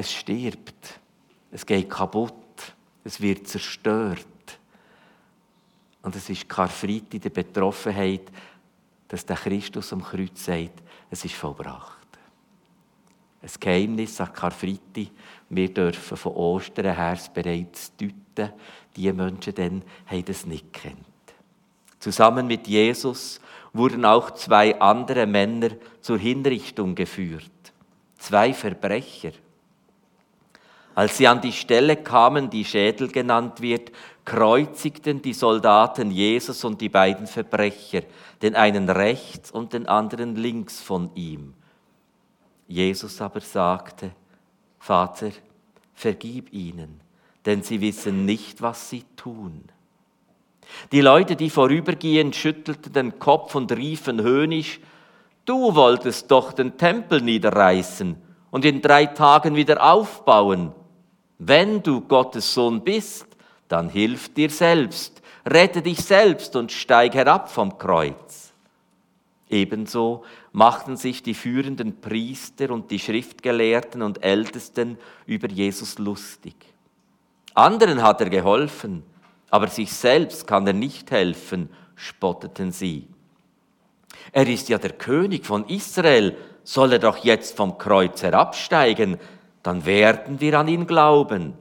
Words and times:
Es 0.00 0.14
stirbt, 0.14 0.98
es 1.52 1.66
geht 1.66 1.90
kaputt, 1.90 2.32
es 3.04 3.20
wird 3.20 3.46
zerstört. 3.46 4.26
Und 6.00 6.16
es 6.16 6.30
ist 6.30 6.48
Karfreitag 6.48 7.20
der 7.20 7.28
Betroffenheit, 7.28 8.22
dass 9.08 9.26
der 9.26 9.36
Christus 9.36 9.92
am 9.92 10.02
Kreuz 10.02 10.42
sagt, 10.42 10.82
es 11.10 11.22
ist 11.26 11.34
vollbracht. 11.34 12.08
Ein 13.42 13.50
Geheimnis 13.60 14.18
an 14.22 14.32
Karfreitag. 14.32 15.10
Wir 15.50 15.68
dürfen 15.68 16.16
von 16.16 16.32
Ostern 16.32 16.96
her 16.96 17.18
bereits 17.34 17.92
deuten. 17.94 18.54
Die 18.96 19.12
Menschen 19.12 19.54
dann 19.54 19.82
haben 20.06 20.24
das 20.24 20.46
nicht 20.46 20.72
kennt. 20.72 20.96
Zusammen 21.98 22.46
mit 22.46 22.66
Jesus 22.66 23.38
wurden 23.74 24.06
auch 24.06 24.30
zwei 24.30 24.80
andere 24.80 25.26
Männer 25.26 25.72
zur 26.00 26.16
Hinrichtung 26.16 26.94
geführt. 26.94 27.50
Zwei 28.16 28.54
Verbrecher. 28.54 29.32
Als 30.94 31.16
sie 31.16 31.28
an 31.28 31.40
die 31.40 31.52
Stelle 31.52 31.96
kamen, 31.96 32.50
die 32.50 32.64
Schädel 32.64 33.08
genannt 33.08 33.60
wird, 33.60 33.92
kreuzigten 34.24 35.22
die 35.22 35.32
Soldaten 35.32 36.10
Jesus 36.10 36.64
und 36.64 36.80
die 36.80 36.88
beiden 36.88 37.26
Verbrecher, 37.26 38.02
den 38.42 38.54
einen 38.54 38.88
rechts 38.88 39.50
und 39.50 39.72
den 39.72 39.86
anderen 39.86 40.36
links 40.36 40.80
von 40.80 41.10
ihm. 41.14 41.54
Jesus 42.66 43.20
aber 43.20 43.40
sagte, 43.40 44.12
Vater, 44.78 45.30
vergib 45.94 46.52
ihnen, 46.52 47.00
denn 47.44 47.62
sie 47.62 47.80
wissen 47.80 48.24
nicht, 48.24 48.62
was 48.62 48.90
sie 48.90 49.04
tun. 49.16 49.64
Die 50.92 51.00
Leute, 51.00 51.36
die 51.36 51.50
vorübergehen, 51.50 52.32
schüttelten 52.32 52.92
den 52.92 53.18
Kopf 53.18 53.54
und 53.54 53.72
riefen 53.72 54.22
höhnisch, 54.22 54.80
du 55.44 55.74
wolltest 55.74 56.30
doch 56.30 56.52
den 56.52 56.76
Tempel 56.76 57.20
niederreißen 57.20 58.16
und 58.50 58.64
in 58.64 58.80
drei 58.80 59.06
Tagen 59.06 59.56
wieder 59.56 59.82
aufbauen. 59.82 60.72
Wenn 61.42 61.82
du 61.82 62.02
Gottes 62.02 62.52
Sohn 62.52 62.82
bist, 62.82 63.26
dann 63.66 63.88
hilf 63.88 64.34
dir 64.34 64.50
selbst, 64.50 65.22
rette 65.46 65.80
dich 65.80 66.04
selbst 66.04 66.54
und 66.54 66.70
steig 66.70 67.14
herab 67.14 67.50
vom 67.50 67.78
Kreuz. 67.78 68.52
Ebenso 69.48 70.22
machten 70.52 70.98
sich 70.98 71.22
die 71.22 71.32
führenden 71.32 71.98
Priester 72.02 72.70
und 72.70 72.90
die 72.90 72.98
Schriftgelehrten 72.98 74.02
und 74.02 74.22
Ältesten 74.22 74.98
über 75.24 75.48
Jesus 75.48 75.98
lustig. 75.98 76.54
Anderen 77.54 78.02
hat 78.02 78.20
er 78.20 78.28
geholfen, 78.28 79.02
aber 79.48 79.68
sich 79.68 79.94
selbst 79.94 80.46
kann 80.46 80.66
er 80.66 80.74
nicht 80.74 81.10
helfen, 81.10 81.70
spotteten 81.96 82.70
sie. 82.70 83.08
Er 84.30 84.46
ist 84.46 84.68
ja 84.68 84.76
der 84.76 84.92
König 84.92 85.46
von 85.46 85.66
Israel, 85.68 86.36
soll 86.64 86.92
er 86.92 86.98
doch 86.98 87.16
jetzt 87.24 87.56
vom 87.56 87.78
Kreuz 87.78 88.22
herabsteigen, 88.22 89.18
dann 89.62 89.84
werden 89.84 90.40
wir 90.40 90.58
an 90.58 90.68
ihn 90.68 90.86
glauben. 90.86 91.54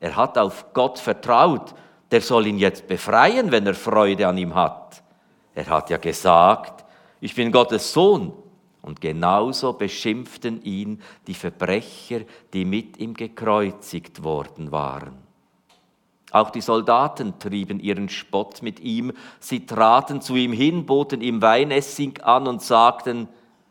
Er 0.00 0.16
hat 0.16 0.38
auf 0.38 0.72
Gott 0.72 0.98
vertraut, 0.98 1.74
der 2.10 2.20
soll 2.20 2.46
ihn 2.46 2.58
jetzt 2.58 2.86
befreien, 2.86 3.50
wenn 3.50 3.66
er 3.66 3.74
Freude 3.74 4.28
an 4.28 4.38
ihm 4.38 4.54
hat. 4.54 5.02
Er 5.54 5.66
hat 5.66 5.90
ja 5.90 5.96
gesagt, 5.96 6.84
ich 7.20 7.34
bin 7.34 7.52
Gottes 7.52 7.92
Sohn. 7.92 8.32
Und 8.80 9.00
genauso 9.00 9.72
beschimpften 9.72 10.62
ihn 10.62 11.02
die 11.26 11.34
Verbrecher, 11.34 12.20
die 12.52 12.64
mit 12.64 12.96
ihm 12.98 13.12
gekreuzigt 13.12 14.22
worden 14.22 14.70
waren. 14.70 15.18
Auch 16.30 16.50
die 16.50 16.60
Soldaten 16.60 17.38
trieben 17.38 17.80
ihren 17.80 18.08
Spott 18.08 18.62
mit 18.62 18.80
ihm. 18.80 19.12
Sie 19.40 19.66
traten 19.66 20.20
zu 20.20 20.36
ihm 20.36 20.52
hin, 20.52 20.86
boten 20.86 21.20
ihm 21.22 21.42
Weinessig 21.42 22.24
an 22.24 22.46
und 22.46 22.62
sagten, 22.62 23.28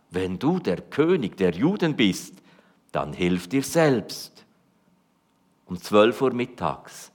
wenn 0.09 0.39
du 0.39 0.59
der 0.59 0.81
König 0.81 1.37
der 1.37 1.51
Juden 1.51 1.95
bist, 1.95 2.35
dann 2.97 3.13
hilf 3.13 3.47
dir 3.47 3.61
selbst. 3.61 4.43
Um 5.67 5.79
zwölf 5.79 6.19
Uhr 6.19 6.33
mittags 6.33 7.11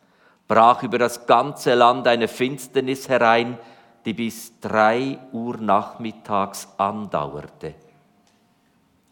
brach 0.46 0.84
über 0.84 0.98
das 0.98 1.26
ganze 1.26 1.74
Land 1.74 2.06
eine 2.06 2.28
Finsternis 2.28 3.08
herein, 3.08 3.58
die 4.04 4.12
bis 4.12 4.60
drei 4.60 5.18
Uhr 5.32 5.56
nachmittags 5.56 6.68
andauerte. 6.76 7.74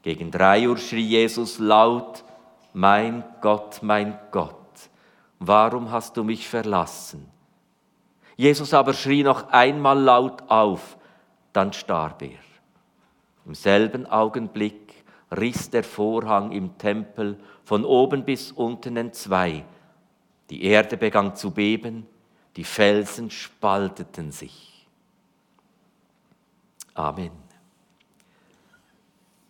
Gegen 0.02 0.30
drei 0.30 0.68
Uhr 0.68 0.76
schrie 0.76 1.06
Jesus 1.06 1.58
laut, 1.58 2.22
Mein 2.72 3.24
Gott, 3.40 3.82
mein 3.82 4.16
Gott, 4.30 4.54
warum 5.40 5.90
hast 5.90 6.16
du 6.16 6.22
mich 6.22 6.48
verlassen? 6.48 7.28
Jesus 8.36 8.72
aber 8.74 8.94
schrie 8.94 9.24
noch 9.24 9.48
einmal 9.48 9.98
laut 9.98 10.48
auf, 10.48 10.96
dann 11.52 11.72
starb 11.72 12.22
er. 12.22 12.38
Im 13.44 13.54
selben 13.54 14.06
Augenblick 14.06 14.89
riss 15.30 15.70
der 15.70 15.84
Vorhang 15.84 16.52
im 16.52 16.76
Tempel 16.78 17.38
von 17.64 17.84
oben 17.84 18.24
bis 18.24 18.52
unten 18.52 18.96
entzwei. 18.96 19.64
Die 20.50 20.64
Erde 20.64 20.96
begann 20.96 21.36
zu 21.36 21.52
beben, 21.52 22.06
die 22.56 22.64
Felsen 22.64 23.30
spalteten 23.30 24.32
sich. 24.32 24.86
Amen. 26.94 27.30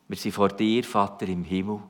Wir 0.07 0.17
sind 0.17 0.33
vor 0.33 0.49
dir, 0.49 0.85
Vater 0.85 1.29
im 1.29 1.45
Himmel. 1.45 1.81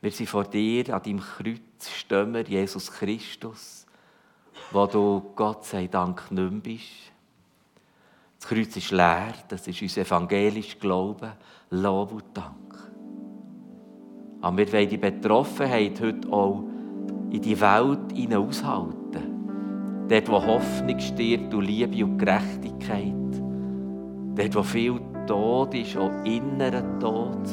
Wir 0.00 0.12
sind 0.12 0.28
vor 0.28 0.44
dir, 0.44 0.94
an 0.94 1.02
deinem 1.02 1.20
Kreuz 1.20 1.88
stehen 1.96 2.34
Jesus 2.46 2.90
Christus, 2.92 3.86
wo 4.70 4.86
du 4.86 5.32
Gott 5.34 5.64
sei 5.64 5.86
Dank 5.86 6.30
nicht 6.30 6.50
mehr 6.50 6.60
bist. 6.60 7.12
Das 8.38 8.48
Kreuz 8.48 8.76
ist 8.76 8.92
leer, 8.92 9.34
das 9.48 9.66
ist 9.66 9.82
unser 9.82 10.02
evangelischer 10.02 10.78
Glaube, 10.78 11.32
Lob 11.70 12.12
und 12.12 12.24
Dank. 12.34 12.92
Aber 14.40 14.56
wir 14.56 14.72
wollen 14.72 14.88
die 14.88 14.96
Betroffenheit 14.96 16.00
heute 16.00 16.32
auch 16.32 16.62
in 17.30 17.42
die 17.42 17.60
Welt 17.60 18.12
hinein 18.14 18.38
aushalten. 18.38 20.06
Dort, 20.08 20.28
wo 20.28 20.46
Hoffnung 20.46 20.98
stirbt 21.00 21.52
und 21.52 21.64
Liebe 21.64 22.04
und 22.04 22.16
Gerechtigkeit. 22.16 23.14
Dort, 24.36 24.54
wo 24.54 24.62
viel 24.62 25.00
Tod 25.26 25.74
ist, 25.74 25.96
auch 25.96 26.12
innerer 26.24 26.98
Tod. 27.00 27.44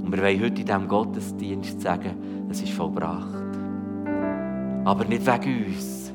Und 0.00 0.12
wir 0.12 0.22
wollen 0.22 0.40
heute 0.40 0.60
in 0.60 0.66
diesem 0.66 0.88
Gottesdienst 0.88 1.80
sagen, 1.80 2.46
es 2.48 2.62
ist 2.62 2.72
vollbracht. 2.72 3.58
Aber 4.84 5.04
nicht 5.04 5.26
wegen 5.26 5.66
uns, 5.66 6.12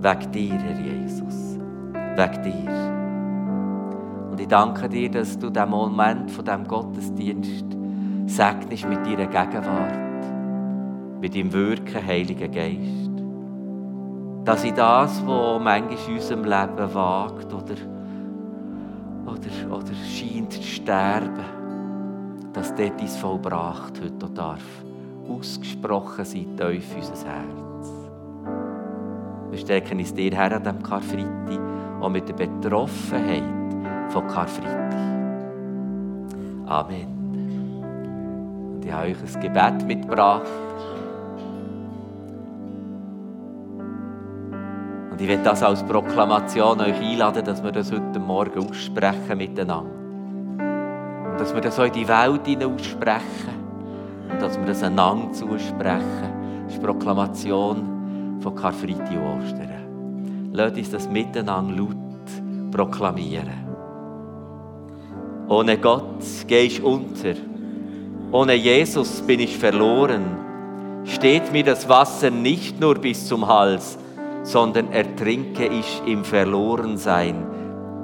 wegen 0.00 0.32
dir, 0.32 0.54
Herr 0.54 0.80
Jesus. 0.80 1.45
Wegen 2.16 2.42
dir. 2.42 4.30
Und 4.30 4.40
ich 4.40 4.48
danke 4.48 4.88
dir, 4.88 5.10
dass 5.10 5.38
du 5.38 5.50
den 5.50 5.68
Moment 5.68 6.30
von 6.30 6.44
diesem 6.44 6.66
Gottesdienst 6.66 7.66
segnest 8.26 8.88
mit 8.88 9.04
deiner 9.06 9.26
Gegenwart, 9.26 9.98
mit 11.20 11.34
deinem 11.34 11.52
Wirken, 11.52 12.06
Heiliger 12.06 12.48
Geist. 12.48 13.10
Dass 14.44 14.64
ich 14.64 14.72
das, 14.72 15.26
was 15.26 15.62
manchmal 15.62 15.98
in 16.08 16.14
unserem 16.14 16.44
Leben 16.44 16.94
wagt 16.94 17.52
oder, 17.52 17.74
oder, 19.26 19.76
oder 19.76 19.94
scheint 20.06 20.52
zu 20.52 20.62
sterben, 20.62 21.44
dass 22.52 22.74
dort 22.74 22.98
dein 22.98 23.08
vollbracht 23.08 24.00
heute 24.02 24.30
darf 24.34 24.64
ausgesprochen 25.28 26.24
sein, 26.24 26.56
tief 26.56 26.96
unser 26.96 27.28
Herz. 27.28 27.90
Wir 29.50 29.58
stecken 29.58 29.98
uns 29.98 30.14
dir 30.14 30.32
her 30.32 30.56
an 30.56 30.62
diesem 30.62 30.82
Karfreitag 30.82 31.65
und 32.06 32.12
mit 32.12 32.28
der 32.28 32.34
Betroffenheit 32.34 33.42
von 34.10 34.26
Karfreitag. 34.28 34.94
Amen. 36.66 37.82
Und 38.74 38.84
ich 38.84 38.92
habe 38.92 39.08
euch 39.08 39.16
ein 39.34 39.40
Gebet 39.40 39.86
mitgebracht. 39.86 40.46
Und 45.10 45.20
ich 45.20 45.28
werde 45.28 45.42
das 45.42 45.62
als 45.62 45.82
Proklamation 45.82 46.80
euch 46.80 47.00
einladen, 47.00 47.44
dass 47.44 47.64
wir 47.64 47.72
das 47.72 47.90
heute 47.90 48.20
Morgen 48.20 48.68
aussprechen 48.68 49.36
miteinander. 49.36 49.90
Und 51.30 51.40
dass 51.40 51.52
wir 51.54 51.60
das 51.60 51.78
auch 51.80 51.86
in 51.86 51.92
die 51.92 52.06
Welt 52.06 52.64
aussprechen. 52.64 53.56
Und 54.30 54.40
dass 54.40 54.56
wir 54.58 54.66
das 54.66 54.82
einander 54.82 55.32
zusprechen. 55.32 56.62
Das 56.66 56.74
ist 56.74 56.80
die 56.80 56.86
Proklamation 56.86 58.38
von 58.40 58.54
Karfreitag 58.54 59.10
und 59.10 59.42
Ostern. 59.42 59.76
Lasst 60.56 60.78
uns 60.78 60.90
das 60.90 61.08
miteinander 61.10 61.82
laut 61.82 61.95
proklamieren. 62.70 63.66
Ohne 65.48 65.78
Gott 65.78 66.22
gehst 66.46 66.80
du 66.80 66.88
unter. 66.88 67.34
Ohne 68.32 68.54
Jesus 68.54 69.22
bin 69.22 69.40
ich 69.40 69.56
verloren. 69.56 70.24
Steht 71.04 71.52
mir 71.52 71.62
das 71.62 71.88
Wasser 71.88 72.30
nicht 72.30 72.80
nur 72.80 72.96
bis 72.96 73.26
zum 73.26 73.46
Hals, 73.46 73.96
sondern 74.42 74.92
ertrinke 74.92 75.66
ich 75.66 76.02
im 76.06 76.24
Verlorensein. 76.24 77.46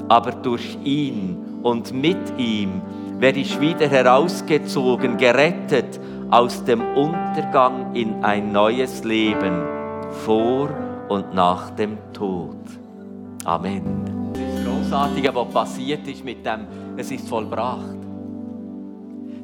Aber 0.08 0.30
durch 0.30 0.78
ihn 0.84 1.60
und 1.62 1.92
mit 1.92 2.38
ihm 2.38 2.80
werde 3.18 3.40
ich 3.40 3.60
wieder 3.60 3.88
herausgezogen, 3.88 5.16
gerettet 5.16 6.00
aus 6.30 6.64
dem 6.64 6.80
Untergang 6.96 7.94
in 7.94 8.24
ein 8.24 8.52
neues 8.52 9.04
Leben, 9.04 9.62
vor 10.24 10.70
und 11.08 11.34
nach 11.34 11.70
dem 11.70 11.98
Tod. 12.12 12.56
Amen. 13.44 14.21
Großartige, 14.92 15.34
was 15.34 15.48
passiert 15.48 16.06
ist 16.06 16.22
mit 16.22 16.44
dem, 16.44 16.66
es 16.98 17.10
ist 17.10 17.26
vollbracht. 17.26 17.96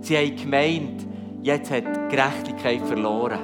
Sie 0.02 0.14
haben 0.14 0.36
gemeint, 0.36 1.06
jetzt 1.42 1.70
hat 1.70 1.84
die 1.84 2.14
Gerechtigkeit 2.14 2.82
verloren. 2.82 3.38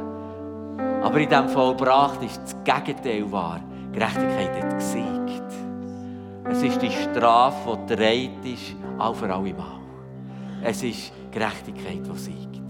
Aber 1.03 1.19
in 1.19 1.31
diesem 1.31 1.49
Vollbracht 1.49 2.23
ist 2.23 2.43
das 2.43 2.63
Gegenteil 2.63 3.33
wahr. 3.33 3.61
Gerechtigkeit 3.91 4.63
hat 4.63 4.75
gesiegt. 4.75 5.51
Es 6.51 6.63
ist 6.63 6.83
die 6.83 6.91
Strafe, 6.91 7.79
die 7.89 7.97
dreit 7.97 8.45
ist, 8.45 8.77
auch 8.99 9.15
für 9.15 9.35
alle 9.35 9.55
Mal. 9.55 9.81
Es 10.63 10.83
ist 10.83 11.11
Gerechtigkeit, 11.31 12.03
die 12.07 12.19
siegt. 12.19 12.65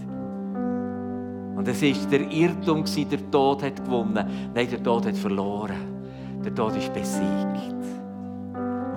Und 1.57 1.67
es 1.67 1.81
war 1.81 2.09
der 2.09 2.31
Irrtum, 2.31 2.85
der 2.85 3.31
Tod 3.31 3.63
hat 3.63 3.83
gewonnen. 3.83 4.51
Nein, 4.53 4.67
der 4.71 4.81
Tod 4.81 5.05
hat 5.05 5.17
verloren. 5.17 6.41
Der 6.41 6.55
Tod 6.55 6.77
ist 6.77 6.93
besiegt. 6.93 7.75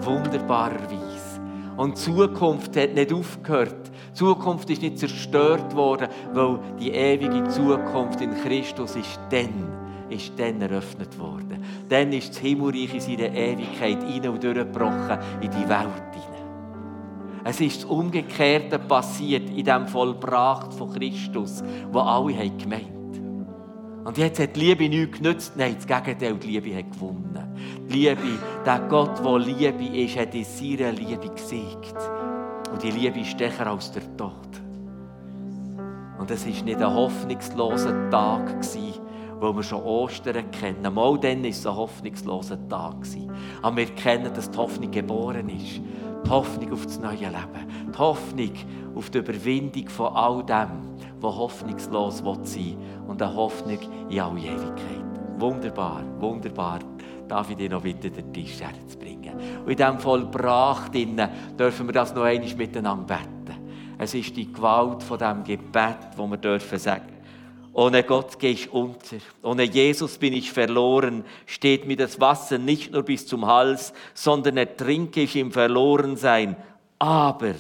Wunderbarerweise. 0.04 1.40
Und 1.76 1.96
die 1.96 2.00
Zukunft 2.00 2.76
hat 2.76 2.94
nicht 2.94 3.12
aufgehört. 3.12 3.90
Die 4.10 4.14
Zukunft 4.14 4.68
ist 4.70 4.82
nicht 4.82 4.98
zerstört 4.98 5.74
worden, 5.76 6.08
weil 6.32 6.58
die 6.80 6.90
ewige 6.90 7.46
Zukunft 7.48 8.20
in 8.20 8.34
Christus 8.42 8.96
ist 8.96 9.20
dann, 9.30 9.72
ist 10.10 10.32
dann 10.36 10.60
eröffnet 10.60 11.16
worden. 11.18 11.62
Dann 11.88 12.12
ist 12.12 12.30
das 12.30 12.38
Himmelreich 12.38 12.94
in 12.94 13.00
seiner 13.00 13.32
Ewigkeit 13.32 14.02
rein 14.02 14.28
und 14.28 14.42
durchgebrochen 14.42 15.18
in 15.40 15.50
die 15.50 15.68
Welt 15.68 16.02
hinein. 16.12 16.38
Es 17.44 17.60
ist 17.60 17.82
das 17.82 17.84
Umgekehrte 17.84 18.78
passiert 18.80 19.48
in 19.50 19.64
dem 19.64 19.86
Vollbracht 19.86 20.74
von 20.74 20.92
Christus, 20.92 21.62
wo 21.92 22.00
alle 22.00 22.36
haben 22.36 22.58
gemeint. 22.58 22.97
Und 24.08 24.16
jetzt 24.16 24.40
hat 24.40 24.56
die 24.56 24.60
Liebe 24.60 24.88
nichts 24.88 25.19
genützt. 25.19 25.52
Nein, 25.55 25.76
das 25.76 25.87
Gegenteil, 25.87 26.34
die 26.37 26.46
Liebe 26.46 26.75
hat 26.75 26.90
gewonnen. 26.93 27.55
Die 27.90 27.93
Liebe, 27.93 28.38
der 28.64 28.81
Gott, 28.88 29.22
der 29.22 29.38
Liebe 29.38 29.84
ist, 29.99 30.16
hat 30.16 30.34
in 30.34 30.44
seiner 30.44 30.93
Liebe 30.93 31.28
gesiegt. 31.28 31.94
Und 32.72 32.82
die 32.82 32.90
Liebe 32.90 33.20
ist 33.20 33.32
stärker 33.32 33.66
als 33.66 33.93
der 33.93 34.00
Tod. 34.16 34.32
Und 36.19 36.31
es 36.31 36.46
war 36.46 36.64
nicht 36.64 36.78
ein 36.78 36.94
hoffnungsloser 36.94 38.08
Tag, 38.08 38.55
weil 39.40 39.55
wir 39.55 39.62
schon 39.62 39.82
Ostern 39.82 40.50
kennen. 40.52 40.94
Mal 40.94 41.19
dann 41.19 41.43
war 41.43 41.50
es 41.50 41.66
ein 41.66 41.76
hoffnungsloser 41.76 42.66
Tag. 42.66 42.94
Aber 43.61 43.76
wir 43.76 43.87
kennen, 43.88 44.32
dass 44.32 44.50
die 44.50 44.56
Hoffnung 44.56 44.90
geboren 44.90 45.50
ist. 45.50 45.82
Die 46.24 46.30
Hoffnung 46.30 46.72
auf 46.72 46.84
das 46.84 46.98
neue 46.98 47.16
Leben. 47.16 47.92
Die 47.92 47.98
Hoffnung 47.98 48.52
auf 48.94 49.10
die 49.10 49.18
Überwindung 49.18 49.88
von 49.88 50.14
all 50.14 50.44
dem, 50.44 50.68
was 51.20 51.36
hoffnungslos 51.36 52.18
sein 52.18 52.54
will 52.54 52.76
und 53.06 53.22
eine 53.22 53.34
Hoffnung 53.34 53.78
in 54.08 54.20
alle 54.20 54.40
Ewigkeit. 54.40 55.04
Wunderbar, 55.38 56.02
wunderbar. 56.18 56.80
Darf 57.28 57.50
ich 57.50 57.56
dir 57.56 57.70
noch 57.70 57.82
bitten, 57.82 58.12
den 58.12 58.32
Tisch 58.32 58.60
herzubringen? 58.60 59.34
Und 59.64 59.70
in 59.70 59.76
diesem 59.76 59.98
Vollbracht 59.98 60.94
dürfen 60.94 61.86
wir 61.86 61.92
das 61.92 62.14
noch 62.14 62.22
einmal 62.22 62.54
miteinander 62.54 63.16
beten. 63.16 63.58
Es 63.98 64.14
ist 64.14 64.36
die 64.36 64.52
Gewalt 64.52 65.02
von 65.02 65.18
diesem 65.18 65.44
Gebet, 65.44 65.98
wo 66.16 66.26
wir 66.26 66.36
dürfen 66.36 66.78
sagen, 66.78 67.17
ohne 67.78 68.02
Gott 68.02 68.40
gehe 68.40 68.50
ich 68.50 68.72
unter. 68.72 69.19
Ohne 69.40 69.62
Jesus 69.62 70.19
bin 70.19 70.32
ich 70.32 70.50
verloren. 70.50 71.25
Steht 71.46 71.86
mir 71.86 71.96
das 71.96 72.20
Wasser 72.20 72.58
nicht 72.58 72.90
nur 72.90 73.04
bis 73.04 73.25
zum 73.25 73.46
Hals, 73.46 73.92
sondern 74.14 74.56
ertrinke 74.56 75.20
ich 75.20 75.36
im 75.36 75.52
Verlorensein. 75.52 76.56
Aber 76.98 77.54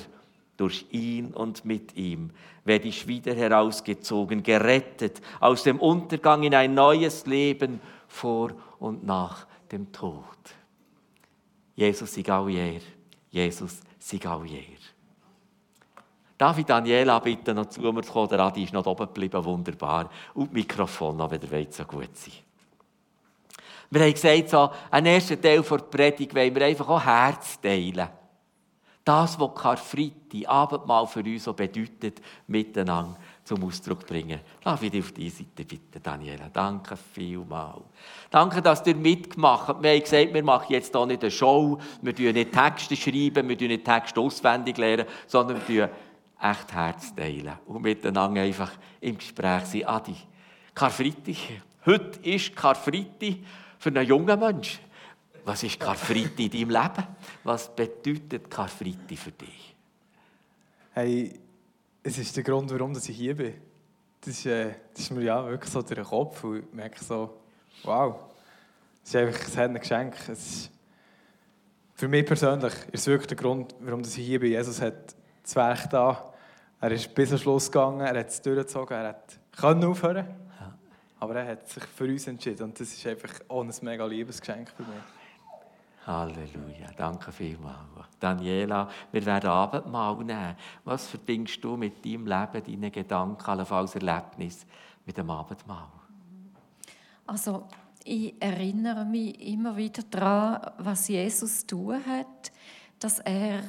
durch 0.56 0.86
ihn 0.90 1.32
und 1.34 1.64
mit 1.64 1.96
ihm 1.96 2.30
werde 2.64 2.88
ich 2.88 3.06
wieder 3.06 3.32
herausgezogen, 3.32 4.42
gerettet 4.42 5.20
aus 5.38 5.62
dem 5.62 5.78
Untergang 5.78 6.42
in 6.42 6.56
ein 6.56 6.74
neues 6.74 7.24
Leben 7.26 7.80
vor 8.08 8.50
und 8.80 9.04
nach 9.04 9.46
dem 9.70 9.92
Tod. 9.92 10.24
Jesus 11.76 12.12
sei 12.12 12.24
all 12.28 12.50
Jesus 13.30 13.82
sei 14.00 14.18
all 14.24 14.48
Darf 16.38 16.56
ich 16.56 16.64
Daniela 16.64 17.18
bitten, 17.18 17.56
noch 17.56 17.66
zu 17.66 17.80
mir 17.80 18.00
zu 18.02 18.12
kommen? 18.12 18.28
Der 18.28 18.38
Adi 18.38 18.62
ist 18.62 18.72
noch 18.72 18.86
oben 18.86 19.06
geblieben, 19.06 19.44
wunderbar. 19.44 20.08
Und 20.34 20.46
das 20.46 20.54
Mikrofon 20.54 21.16
noch, 21.16 21.30
wenn 21.32 21.42
ihr 21.42 21.66
so 21.68 21.84
gut 21.84 22.16
sein 22.16 22.32
Wir 23.90 24.02
haben 24.02 24.12
gesagt, 24.12 24.48
so, 24.48 24.70
ein 24.88 25.06
erster 25.06 25.40
Teil 25.40 25.62
der 25.62 25.76
Predigt 25.78 26.32
wollen 26.34 26.54
wir 26.54 26.64
einfach 26.64 26.88
auch 26.88 27.04
Herz 27.04 27.60
teilen. 27.60 28.08
Das, 29.04 29.40
was 29.40 29.54
Karfreitag, 29.54 30.46
Abendmahl 30.46 31.06
für 31.06 31.20
uns 31.20 31.44
so 31.44 31.54
bedeutet, 31.54 32.20
miteinander 32.46 33.16
zum 33.42 33.64
Ausdruck 33.64 34.06
bringen. 34.06 34.38
Darf 34.62 34.82
ich 34.82 34.90
dich 34.90 35.02
auf 35.02 35.12
diese 35.12 35.38
Seite 35.38 35.64
bitten, 35.64 36.02
Daniela? 36.02 36.50
Danke 36.52 36.94
vielmals. 37.14 37.80
Danke, 38.30 38.60
dass 38.60 38.86
ihr 38.86 38.94
mitgemacht 38.94 39.68
habt. 39.68 39.82
Wir 39.82 39.92
haben 39.92 40.00
gesagt, 40.02 40.34
wir 40.34 40.44
machen 40.44 40.66
jetzt 40.68 40.94
hier 40.94 41.06
nicht 41.06 41.22
eine 41.22 41.30
Show, 41.30 41.78
wir 42.02 42.12
schreiben 42.12 42.32
nicht 42.34 42.52
Texte 42.52 42.94
schreiben, 42.94 43.48
wir 43.48 43.56
lernen 43.56 43.68
nicht 43.68 43.86
Texte 43.86 44.20
auswendig 44.20 44.76
lernen, 44.76 45.06
sondern 45.26 45.62
wir 45.66 45.90
echt 46.40 46.72
Herz 46.72 47.14
teilen 47.14 47.52
und 47.66 47.82
miteinander 47.82 48.40
einfach 48.40 48.72
im 49.00 49.18
Gespräch 49.18 49.64
sein. 49.64 49.84
Adi, 49.86 50.16
Karfreitag. 50.74 51.62
Heute 51.84 52.20
ist 52.20 52.54
Karfreitag 52.54 53.38
für 53.78 53.88
einen 53.88 54.06
jungen 54.06 54.38
Menschen. 54.38 54.80
Was 55.44 55.62
ist 55.62 55.80
Karfreitag 55.80 56.38
in 56.38 56.50
deinem 56.50 56.70
Leben? 56.70 57.06
Was 57.44 57.74
bedeutet 57.74 58.50
Karfreitag 58.50 59.18
für 59.18 59.32
dich? 59.32 59.74
Hey, 60.92 61.40
es 62.02 62.18
ist 62.18 62.36
der 62.36 62.44
Grund, 62.44 62.70
warum 62.70 62.92
ich 62.92 63.04
hier 63.04 63.34
bin. 63.34 63.54
Das 64.20 64.28
ist, 64.28 64.46
äh, 64.46 64.74
das 64.92 65.04
ist 65.04 65.10
mir 65.10 65.22
ja 65.22 65.46
wirklich 65.46 65.72
so 65.72 65.80
durch 65.80 65.94
den 65.94 66.04
Kopf 66.04 66.42
und 66.44 66.58
ich 66.58 66.72
merke 66.72 67.02
so, 67.02 67.38
wow, 67.84 68.16
es 69.02 69.10
ist 69.10 69.16
einfach 69.16 69.58
ein 69.58 69.74
Geschenk. 69.74 70.14
Es 70.28 70.28
ist, 70.28 70.70
für 71.94 72.08
mich 72.08 72.26
persönlich 72.26 72.74
ist 72.92 73.00
es 73.02 73.06
wirklich 73.06 73.28
der 73.28 73.36
Grund, 73.36 73.74
warum 73.80 74.00
ich 74.00 74.14
hier 74.14 74.40
bin. 74.40 74.52
Jesus 74.52 74.80
hat 74.80 75.14
Werk 75.56 75.90
da. 75.90 76.32
Er 76.80 76.92
ist 76.92 77.14
bis 77.14 77.30
zum 77.30 77.38
Schluss 77.38 77.70
gegangen, 77.70 78.00
er 78.00 78.20
hat 78.20 78.28
es 78.28 78.40
durchgezogen, 78.40 78.96
er 78.96 79.08
hat 79.08 79.38
können 79.56 79.84
aufhören, 79.84 80.26
ja. 80.60 80.74
aber 81.18 81.36
er 81.36 81.52
hat 81.52 81.68
sich 81.68 81.82
für 81.82 82.04
uns 82.04 82.26
entschieden 82.28 82.62
und 82.64 82.78
das 82.78 82.92
ist 82.92 83.04
einfach 83.06 83.32
auch 83.48 83.62
ein 83.62 83.72
mega 83.82 84.04
Liebesgeschenk 84.04 84.70
für 84.70 84.84
mich. 84.84 85.02
Halleluja, 86.06 86.90
danke 86.96 87.32
vielmals. 87.32 87.76
Daniela, 88.18 88.88
wir 89.12 89.26
werden 89.26 89.50
Abendmahl 89.50 90.16
nehmen. 90.16 90.56
Was 90.84 91.06
verbindest 91.06 91.62
du 91.62 91.76
mit 91.76 92.02
deinem 92.04 92.26
Leben, 92.26 92.64
deinen 92.64 92.92
Gedanken, 92.92 93.44
allenfalls 93.44 93.94
Erlebnis 93.94 94.64
mit 95.04 95.18
dem 95.18 95.28
Abendmahl? 95.28 95.88
Also, 97.26 97.66
ich 98.04 98.34
erinnere 98.40 99.04
mich 99.04 99.38
immer 99.48 99.76
wieder 99.76 100.02
daran, 100.10 100.72
was 100.78 101.08
Jesus 101.08 101.66
tun 101.66 102.00
hat, 102.06 102.52
dass 102.98 103.18
er 103.18 103.60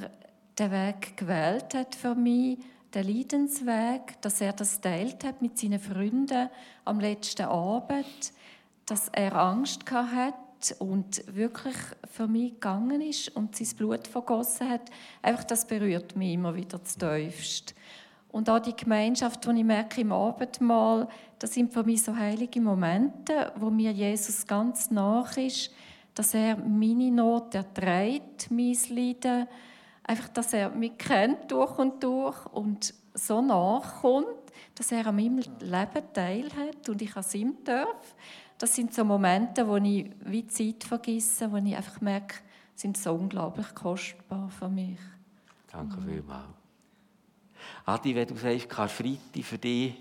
den 0.60 0.72
Weg 0.72 1.16
gewählt 1.16 1.74
hat 1.74 1.96
für 1.96 2.16
mich, 2.16 2.60
den 2.94 3.08
Leidensweg, 3.08 4.20
dass 4.22 4.42
er 4.42 4.54
das 4.54 4.82
teilt 4.82 5.24
hat 5.24 5.42
mit 5.42 5.58
seinen 5.58 5.80
Freunden 5.80 6.50
am 6.86 7.00
letzten 7.00 7.46
Abend, 7.46 8.34
dass 8.86 9.10
er 9.10 9.36
Angst 9.36 9.90
hatte 9.90 10.76
und 10.80 11.24
wirklich 11.34 11.76
für 12.12 12.28
mich 12.28 12.54
gegangen 12.54 13.02
ist 13.02 13.36
und 13.36 13.56
sein 13.56 13.78
Blut 13.78 14.08
vergossen 14.08 14.70
hat, 14.70 14.90
einfach 15.22 15.44
das 15.44 15.66
berührt 15.66 16.16
mich 16.16 16.34
immer 16.34 16.56
wieder 16.56 16.84
zu 16.84 16.98
tiefst. 16.98 17.76
Und 18.32 18.50
auch 18.50 18.60
die 18.60 18.76
Gemeinschaft, 18.76 19.46
die 19.46 19.60
ich 19.60 19.64
merke 19.64 20.02
im 20.02 20.12
Abendmahl, 20.12 21.08
das 21.40 21.54
sind 21.54 21.72
für 21.72 21.84
mich 21.84 22.04
so 22.04 22.16
heilige 22.16 22.60
Momente, 22.60 23.52
wo 23.56 23.70
mir 23.70 23.92
Jesus 23.92 24.46
ganz 24.46 24.92
nach 24.92 25.38
ist, 25.38 25.72
dass 26.14 26.34
er 26.34 26.58
meine 26.58 27.12
Not 27.12 27.56
erträgt, 27.56 28.52
mein 28.52 28.78
Leiden, 28.90 29.48
einfach, 30.10 30.30
dass 30.30 30.54
er 30.54 30.70
mich 30.70 30.98
kennt 30.98 31.52
durch 31.52 31.78
und 31.78 32.04
durch 32.04 32.46
und 32.48 32.94
so 33.14 33.42
nachkommt, 33.42 34.28
dass 34.76 34.92
er 34.92 35.08
an 35.08 35.16
meinem 35.16 35.40
Leben 35.60 36.14
teilhat 36.14 36.90
und 36.90 37.02
ich 37.02 37.16
an 37.16 37.26
ihm 37.34 37.58
darf 37.64 38.16
das 38.60 38.76
sind 38.76 38.94
so 38.94 39.06
Momente, 39.06 39.66
wo 39.66 39.78
ich 39.78 40.12
wie 40.26 40.46
Zeit 40.48 40.84
vergesse, 40.84 41.50
wo 41.50 41.56
ich 41.56 41.76
einfach 41.76 42.02
merke, 42.02 42.36
sind 42.76 42.98
so 42.98 43.14
unglaublich 43.14 43.74
kostbar 43.74 44.50
für 44.50 44.68
mich. 44.68 45.00
Danke 45.72 46.00
mhm. 46.02 46.10
vielmals. 46.10 46.46
Adi, 47.86 48.14
wenn 48.14 48.28
du 48.28 48.36
sagst, 48.36 48.70
Karfreitag 48.70 49.44
für 49.44 49.58
dich 49.58 49.96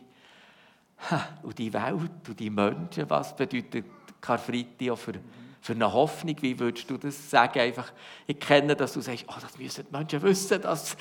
und 1.42 1.56
die 1.56 1.72
Welt 1.72 2.28
und 2.28 2.40
die 2.40 2.50
Menschen, 2.50 3.08
was 3.08 3.34
bedeutet 3.34 3.84
Karfreitag 4.20 4.90
auch 4.90 4.98
für, 4.98 5.14
für 5.60 5.72
eine 5.72 5.92
Hoffnung? 5.92 6.36
Wie 6.40 6.58
würdest 6.58 6.88
du 6.90 6.96
das 6.96 7.30
sagen? 7.30 7.58
Einfach, 7.60 7.92
ich 8.26 8.38
kenne, 8.38 8.76
dass 8.76 8.92
du 8.92 9.00
sagst, 9.00 9.24
oh, 9.28 9.34
das 9.40 9.58
müssen 9.58 9.84
die 9.86 9.96
Menschen 9.96 10.22
wissen, 10.22 10.60
dass 10.62 10.96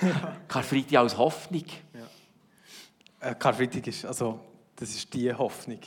Karfreitag 0.48 0.98
als 0.98 1.16
Hoffnung. 1.16 1.64
Ja. 1.92 3.30
Äh, 3.30 3.34
Karfreitag 3.34 3.86
ist, 3.86 4.04
also, 4.04 4.40
das 4.74 4.90
ist 4.90 5.12
die 5.12 5.32
Hoffnung. 5.32 5.80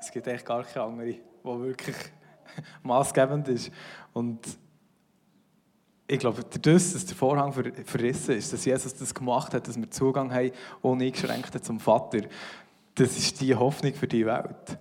Es 0.00 0.10
gibt 0.10 0.26
echt 0.26 0.46
gar 0.46 0.62
keine 0.64 0.86
andere, 0.86 1.06
die 1.06 1.20
wirklich 1.44 1.96
maßgebend 2.82 3.48
ist. 3.48 3.70
Und 4.12 4.40
ich 6.06 6.18
glaube, 6.18 6.42
dadurch, 6.42 6.92
dass 6.92 7.06
der 7.06 7.16
Vorhang 7.16 7.52
verrissen 7.52 8.34
ist, 8.34 8.52
dass 8.52 8.64
Jesus 8.64 8.94
das 8.94 9.14
gemacht 9.14 9.54
hat, 9.54 9.68
dass 9.68 9.76
wir 9.76 9.88
Zugang 9.90 10.32
haben, 10.32 10.50
uneingeschränkt 10.82 11.64
zum 11.64 11.78
Vater, 11.78 12.22
das 12.96 13.16
ist 13.16 13.40
die 13.40 13.54
Hoffnung 13.54 13.94
für 13.94 14.08
die 14.08 14.26
Welt. 14.26 14.78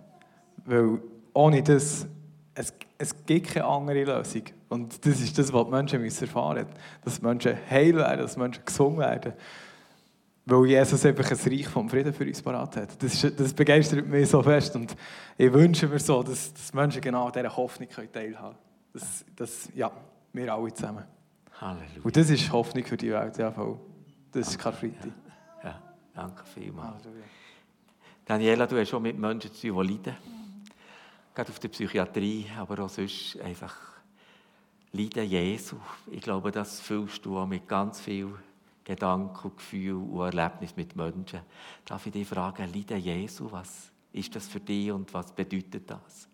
Weil 0.66 1.00
ohne 1.34 1.62
das, 1.62 2.08
es, 2.60 2.74
es 2.98 3.26
gibt 3.26 3.48
keine 3.48 3.66
andere 3.66 4.04
Lösung. 4.04 4.44
Und 4.68 5.06
das 5.06 5.22
ist 5.22 5.38
das, 5.38 5.54
was 5.54 5.66
die 5.66 5.72
Menschen 5.72 6.02
müssen 6.02 6.26
erfahren 6.26 6.66
müssen. 6.66 6.80
Dass 7.06 7.22
Menschen 7.22 7.58
heil 7.70 7.96
werden, 7.96 8.20
dass 8.20 8.36
Menschen 8.36 8.66
gesund 8.66 8.98
werden. 8.98 9.34
weil 10.46 10.66
Jesus 10.66 11.06
einfach 11.06 11.32
ein 11.32 11.38
Reich 11.38 11.68
vom 11.68 11.90
Frieden 11.90 12.14
für 12.14 12.26
uns 12.26 12.42
parat 12.42 12.76
hat. 12.76 13.02
Das, 13.02 13.24
ist, 13.24 13.40
das 13.40 13.54
begeistert 13.54 14.06
mich 14.06 14.30
so 14.30 14.44
fest 14.44 14.76
und 14.76 14.94
ich 15.38 15.54
wünsche 15.54 15.88
mir 15.88 16.00
so, 16.00 16.22
dass, 16.22 16.54
dass 16.54 16.74
Menschen 16.74 17.02
genau 17.02 17.28
an 17.28 17.32
dieser 17.32 17.56
Hoffnung 17.56 17.88
teilhaben 17.90 18.34
können. 18.34 18.56
Das, 18.92 19.26
das, 19.36 19.70
ja, 19.74 19.90
wir 20.34 20.54
alle 20.54 20.74
zusammen. 20.74 21.06
Halleluja. 21.62 22.02
Und 22.04 22.18
das 22.18 22.30
ist 22.30 22.52
Hoffnung 22.52 22.84
für 22.84 22.98
die 22.98 23.12
Welt, 23.12 23.38
ja 23.38 23.52
voll. 23.52 23.80
Das 24.32 24.50
ist 24.50 24.60
Karfreitag. 24.60 25.12
Ja, 25.64 25.70
ja, 25.70 25.82
danke 26.14 26.44
vielmals. 26.46 27.06
Halleluja. 27.06 27.24
Daniela, 28.26 28.68
du 28.68 28.78
hast 28.78 28.90
schon 28.90 29.02
mit 29.02 29.18
Menschen 29.18 29.54
zu 29.54 29.68
tun, 29.70 29.88
die 29.88 29.94
leiden. 29.94 30.18
Gerade 31.40 31.52
auf 31.52 31.60
der 31.60 31.70
Psychiatrie, 31.70 32.48
aber 32.58 32.84
auch 32.84 32.90
sonst 32.90 33.40
einfach 33.40 33.74
Leiden 34.92 35.26
Jesu. 35.26 35.78
Ich 36.12 36.20
glaube, 36.20 36.52
das 36.52 36.82
fühlst 36.82 37.24
du 37.24 37.38
auch 37.38 37.48
mit 37.48 37.66
ganz 37.66 38.02
viel 38.02 38.28
Gedanken, 38.84 39.56
Gefühl 39.56 39.94
und 39.94 40.36
Erlebnis 40.36 40.76
mit 40.76 40.98
Menschen. 40.98 41.40
Darf 41.86 42.06
ich 42.06 42.12
dich 42.12 42.28
fragen, 42.28 42.70
Leiden 42.74 43.00
Jesu, 43.00 43.50
was 43.50 43.90
ist 44.12 44.36
das 44.36 44.50
für 44.50 44.60
dich 44.60 44.92
und 44.92 45.14
was 45.14 45.32
bedeutet 45.32 45.90
das? 45.90 46.28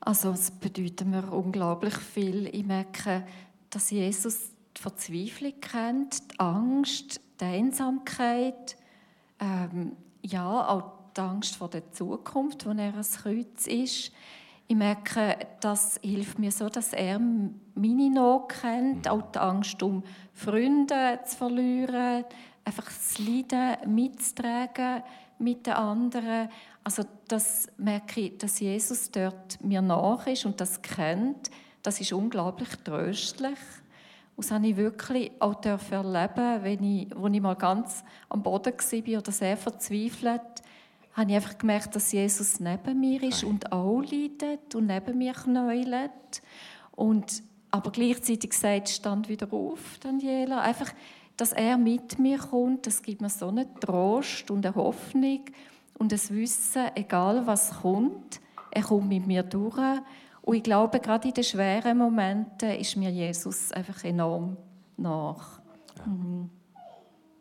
Also 0.00 0.30
es 0.30 0.50
bedeutet 0.50 1.06
mir 1.06 1.30
unglaublich 1.30 1.98
viel. 1.98 2.46
Ich 2.54 2.64
merke, 2.64 3.26
dass 3.68 3.90
Jesus 3.90 4.48
die 4.78 4.80
Verzweiflung 4.80 5.60
kennt, 5.60 6.32
die 6.32 6.40
Angst, 6.40 7.20
die 7.38 7.44
Einsamkeit, 7.44 8.78
ähm, 9.40 9.92
ja, 10.22 10.68
auch 10.68 10.95
die 11.16 11.20
Angst 11.20 11.56
vor 11.56 11.68
der 11.68 11.90
Zukunft, 11.92 12.66
wo 12.66 12.70
er 12.70 12.94
ein 12.94 13.02
Kreuz 13.02 13.66
ist. 13.66 14.12
Ich 14.68 14.76
merke, 14.76 15.36
das 15.60 15.98
hilft 16.02 16.38
mir 16.38 16.50
so, 16.50 16.68
dass 16.68 16.92
er 16.92 17.20
meine 17.20 18.10
Not 18.10 18.48
kennt, 18.48 19.08
auch 19.08 19.30
die 19.30 19.38
Angst 19.38 19.82
um 19.82 20.02
Freunde 20.32 21.20
zu 21.24 21.36
verlieren, 21.36 22.24
einfach 22.64 22.86
das 22.86 23.18
Leiden 23.18 23.94
mitzutragen 23.94 25.02
mit 25.38 25.66
den 25.66 25.74
anderen. 25.74 26.48
Also 26.82 27.04
das 27.28 27.68
merke 27.76 28.22
ich, 28.22 28.38
dass 28.38 28.58
Jesus 28.58 29.10
dort 29.10 29.62
mir 29.62 29.82
nach 29.82 30.26
ist 30.26 30.46
und 30.46 30.60
das 30.60 30.82
kennt. 30.82 31.50
Das 31.82 32.00
ist 32.00 32.12
unglaublich 32.12 32.70
tröstlich. 32.82 33.58
Und 34.34 34.44
das 34.44 34.50
habe 34.50 34.66
ich 34.66 34.76
wirklich 34.76 35.30
auch 35.38 35.64
erleben 35.64 36.62
wenn 36.62 36.82
ich, 36.82 37.16
als 37.16 37.34
ich 37.34 37.40
mal 37.40 37.54
ganz 37.54 38.04
am 38.28 38.42
Boden 38.42 38.74
war 38.74 39.18
oder 39.18 39.32
sehr 39.32 39.56
verzweifelt, 39.56 40.62
habe 41.16 41.30
ich 41.30 41.36
einfach 41.36 41.56
gemerkt, 41.56 41.96
dass 41.96 42.12
Jesus 42.12 42.60
neben 42.60 43.00
mir 43.00 43.22
ist 43.22 43.42
und 43.42 43.72
auch 43.72 44.02
leidet 44.02 44.74
und 44.74 44.86
neben 44.86 45.16
mir 45.16 45.32
knäulet. 45.32 46.42
Und, 46.94 47.42
aber 47.70 47.90
gleichzeitig 47.90 48.52
sagt, 48.52 48.90
stand 48.90 49.28
wieder 49.30 49.50
auf, 49.50 49.98
Daniela. 50.00 50.60
Einfach, 50.60 50.92
dass 51.38 51.54
er 51.54 51.78
mit 51.78 52.18
mir 52.18 52.38
kommt, 52.38 52.86
das 52.86 53.02
gibt 53.02 53.22
mir 53.22 53.30
so 53.30 53.48
einen 53.48 53.74
Trost 53.80 54.50
und 54.50 54.66
eine 54.66 54.74
Hoffnung 54.74 55.40
und 55.98 56.12
das 56.12 56.30
Wissen, 56.30 56.90
egal 56.94 57.46
was 57.46 57.80
kommt, 57.80 58.40
er 58.70 58.82
kommt 58.82 59.08
mit 59.08 59.26
mir 59.26 59.42
durch. 59.42 60.00
Und 60.42 60.56
ich 60.56 60.62
glaube, 60.62 61.00
gerade 61.00 61.28
in 61.28 61.34
den 61.34 61.44
schweren 61.44 61.96
Momenten 61.96 62.70
ist 62.72 62.94
mir 62.96 63.10
Jesus 63.10 63.72
einfach 63.72 64.04
enorm 64.04 64.58
nach. 64.98 65.60
Ja. 65.96 66.06
Mhm. 66.06 66.50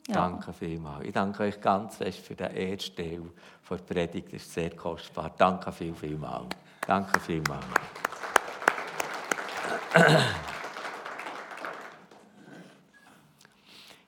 Ja. 0.07 0.13
Danke 0.13 0.53
vielmals. 0.53 1.05
Ich 1.05 1.13
danke 1.13 1.43
euch 1.43 1.59
ganz 1.59 1.97
fest 1.97 2.19
für 2.19 2.35
den 2.35 2.55
ersten 2.55 2.95
Teil 2.95 3.21
der 3.69 3.77
Predigt. 3.77 4.27
Das 4.33 4.41
ist 4.41 4.53
sehr 4.53 4.75
kostbar. 4.75 5.31
Danke 5.35 5.71
viel, 5.71 5.95
vielmals. 5.95 6.55
Danke 6.85 7.19
vielmals. 7.19 7.65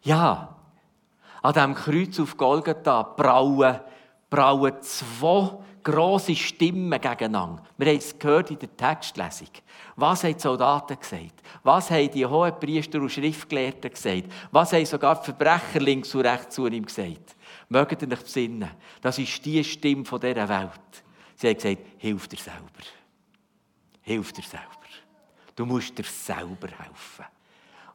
Ja, 0.04 0.56
an 1.42 1.54
diesem 1.54 1.76
Kreuz 1.76 2.20
auf 2.20 2.38
Golgatha 2.38 3.04
brauen, 3.04 3.80
brauen 4.30 4.82
zwei 4.82 5.58
grosse 5.88 6.36
Stimmen 6.36 7.00
gegeneinander. 7.00 7.64
Wir 7.78 7.88
haben 7.88 7.98
es 7.98 8.20
gehört 8.20 8.52
in 8.52 8.60
der 8.60 8.76
Textlesung. 8.76 9.48
Was 9.96 10.24
haben 10.26 10.34
die 10.34 10.40
Soldaten 10.42 11.00
gesagt? 11.00 11.42
Was 11.64 11.90
haben 11.90 12.12
die 12.12 12.26
hohen 12.26 12.60
Priester 12.60 13.00
und 13.00 13.10
Schriftgelehrten 13.10 13.92
gesagt? 13.92 14.26
Was 14.52 14.74
haben 14.74 14.86
sogar 14.86 15.16
die 15.16 15.26
Verbrecher 15.26 15.80
links 15.80 16.14
und 16.14 16.26
rechts 16.26 16.56
zu 16.56 16.68
ihm 16.68 16.86
gesagt? 16.86 17.38
Mögt 17.70 18.02
ihr 18.02 18.12
euch 18.12 18.22
besinnen? 18.22 18.70
Das 19.02 19.18
ist 19.18 19.46
die 19.46 19.64
Stimme 19.64 20.04
dieser 20.04 20.50
Welt. 20.50 21.04
Sie 21.36 21.48
haben 21.48 21.56
gesagt, 21.56 21.82
hilf 22.00 22.28
dir 22.28 22.40
selber. 22.40 22.84
Hilf 24.02 24.34
dir 24.34 24.44
selber. 24.44 24.66
Du 25.56 25.66
musst 25.66 25.98
dir 25.98 26.04
selber 26.04 26.68
helfen. 26.68 27.26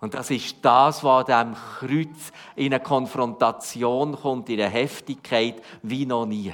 Und 0.01 0.15
das 0.15 0.31
ist 0.31 0.57
das, 0.63 1.05
was 1.05 1.29
an 1.29 1.55
diesem 1.55 1.65
Kreuz 1.79 2.33
in 2.57 2.73
eine 2.73 2.83
Konfrontation 2.83 4.17
kommt, 4.17 4.49
in 4.49 4.61
eine 4.61 4.71
Heftigkeit 4.71 5.63
wie 5.83 6.07
noch 6.07 6.25
nie. 6.25 6.53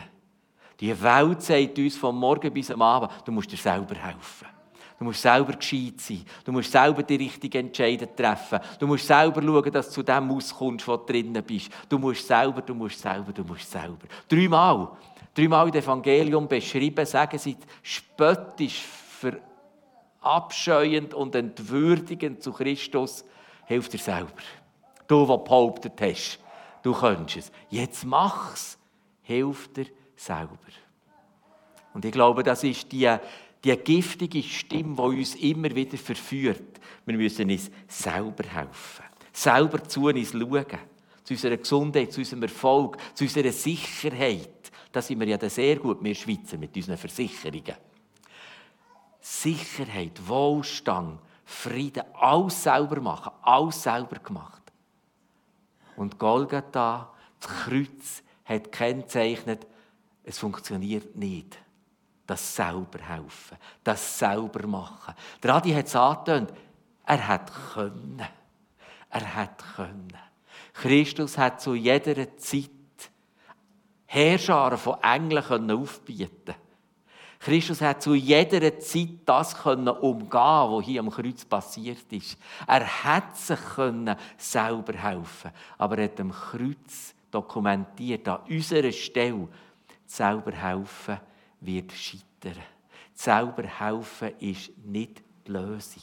Die 0.80 1.02
Welt 1.02 1.42
sagt 1.42 1.78
uns 1.78 1.97
von 1.97 2.16
morgen 2.16 2.52
bis 2.52 2.70
am 2.70 2.82
Abend, 2.82 3.11
du 3.25 3.32
musst 3.32 3.50
dir 3.50 3.56
selber 3.56 3.97
helfen. 3.97 4.47
Du 4.99 5.04
musst 5.04 5.23
selber 5.23 5.52
gescheit 5.52 6.00
sein. 6.00 6.25
Du 6.44 6.50
musst 6.50 6.73
selber 6.73 7.04
die 7.04 7.16
richtigen 7.16 7.66
Entscheidungen 7.66 8.16
treffen. 8.16 8.58
Du 8.80 8.87
musst 8.87 9.06
selber 9.06 9.40
schauen, 9.40 9.73
dass 9.73 9.88
du 9.88 9.92
zu 9.94 10.02
dem 10.02 10.30
auskommst, 10.30 10.88
wo 10.88 10.97
du 10.97 11.06
drinnen 11.06 11.42
bist. 11.44 11.70
Du 11.88 11.99
musst 11.99 12.26
selber, 12.26 12.62
du 12.62 12.75
musst 12.75 12.99
selber, 12.99 13.32
du 13.32 13.44
musst 13.44 13.70
selber. 13.70 14.06
Dreimal. 14.28 14.88
Dreimal 15.35 15.68
im 15.68 15.75
Evangelium 15.75 16.49
beschrieben, 16.49 17.06
sagen 17.06 17.38
sie 17.38 17.56
spöttisch, 17.80 18.85
verabscheuend 20.20 21.14
und 21.14 21.32
entwürdigend 21.37 22.42
zu 22.42 22.52
Christus. 22.52 23.25
Hilf 23.66 23.88
dir 23.88 23.99
selber. 23.99 24.32
Du, 25.06 25.25
der 25.26 25.38
behauptet 25.38 25.92
hast, 26.00 26.40
du 26.82 26.92
könntest 26.92 27.50
es. 27.50 27.52
Jetzt 27.70 28.04
mach's. 28.04 28.76
Hilf 29.23 29.73
dir 29.73 29.87
selber. 30.18 30.58
Und 31.94 32.04
ich 32.04 32.12
glaube, 32.12 32.42
das 32.42 32.64
ist 32.64 32.90
die, 32.92 33.16
die 33.64 33.76
giftige 33.76 34.42
Stimme, 34.42 34.94
die 34.96 35.18
uns 35.18 35.34
immer 35.37 35.75
wieder 35.75 35.96
verführt. 35.96 36.80
Wir 37.06 37.16
müssen 37.16 37.50
uns 37.50 37.70
selber 37.87 38.44
helfen. 38.44 39.04
Selber 39.32 39.82
zu 39.84 40.06
uns 40.06 40.32
schauen. 40.32 40.66
Zu 41.25 41.34
unserer 41.34 41.56
Gesundheit, 41.56 42.12
zu 42.12 42.20
unserem 42.20 42.42
Erfolg, 42.42 42.96
zu 43.14 43.25
unserer 43.25 43.52
Sicherheit. 43.52 44.70
Da 44.90 45.02
sind 45.02 45.20
wir 45.20 45.28
ja 45.28 45.48
sehr 45.48 45.76
gut, 45.76 46.02
wir 46.02 46.14
Schweizer, 46.14 46.56
mit 46.56 46.75
unseren 46.75 46.96
Versicherungen. 46.96 47.76
Sicherheit, 49.20 50.26
Wohlstand, 50.26 51.20
Frieden, 51.44 52.02
alles 52.14 52.62
selber 52.62 53.00
machen, 53.00 53.32
alles 53.42 53.82
selber 53.82 54.18
gemacht. 54.20 54.62
Und 55.96 56.18
Golgatha, 56.18 57.12
das 57.40 57.50
Kreuz, 57.50 58.22
hat 58.44 58.72
kennzeichnet, 58.72 59.66
es 60.28 60.38
funktioniert 60.38 61.16
nicht. 61.16 61.58
Das 62.26 62.54
selber 62.54 62.99
helfen, 62.99 63.56
das 63.82 64.18
selber 64.18 64.66
machen. 64.66 65.14
Der 65.42 65.54
Adi 65.54 65.73
hat 65.73 65.87
es 65.87 65.97
angetönt, 65.97 66.52
er 67.06 67.26
hat 67.26 67.50
können. 67.73 68.23
Er 69.11 69.35
hat 69.35 69.64
können. 69.75 70.12
Christus 70.75 71.38
hat 71.38 71.62
zu 71.62 71.75
jeder 71.75 72.37
Zeit 72.37 72.70
Herrscharen 74.04 74.76
von 74.76 75.02
Engeln 75.02 75.70
aufbieten 75.70 76.54
Christus 77.40 77.80
hat 77.80 78.02
zu 78.02 78.14
jeder 78.14 78.78
Zeit 78.80 79.20
das 79.25 79.56
können 79.56 79.88
umgehen, 79.88 80.30
was 80.32 80.85
hier 80.85 81.00
am 81.00 81.11
Kreuz 81.11 81.44
passiert 81.44 82.12
ist. 82.12 82.37
Er 82.66 83.04
hat 83.04 83.37
sich 83.37 83.61
können 83.76 84.16
selber 84.37 84.92
helfen, 84.94 85.52
aber 85.78 85.99
er 85.99 86.04
hat 86.04 86.20
am 86.20 86.32
Kreuz 86.32 87.14
dokumentiert 87.30 88.26
an 88.26 88.40
unserer 88.49 88.90
Stelle 88.90 89.49
selber 90.08 90.52
helfen 90.52 91.18
wird 91.60 91.92
scheitern. 91.92 92.62
Selber 93.14 93.64
helfen 93.64 94.32
ist 94.40 94.70
nicht 94.84 95.22
die 95.46 95.52
Lösung. 95.52 96.02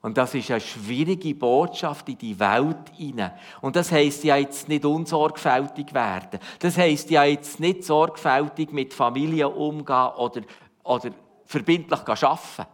Und 0.00 0.16
das 0.16 0.32
ist 0.34 0.50
eine 0.50 0.60
schwierige 0.60 1.34
Botschaft 1.34 2.08
in 2.08 2.18
die 2.18 2.38
Welt 2.38 2.92
hinein. 2.96 3.32
Und 3.60 3.74
das 3.74 3.90
heisst 3.90 4.22
ja 4.24 4.36
jetzt 4.36 4.68
nicht 4.68 4.84
unsorgfältig 4.84 5.92
werden. 5.92 6.38
Das 6.60 6.78
heisst 6.78 7.10
ja 7.10 7.24
jetzt 7.24 7.58
nicht 7.58 7.84
sorgfältig 7.84 8.72
mit 8.72 8.94
Familie 8.94 9.48
umgehen 9.48 10.12
oder, 10.16 10.42
oder 10.84 11.10
verbindlich 11.44 12.00
arbeiten. 12.08 12.66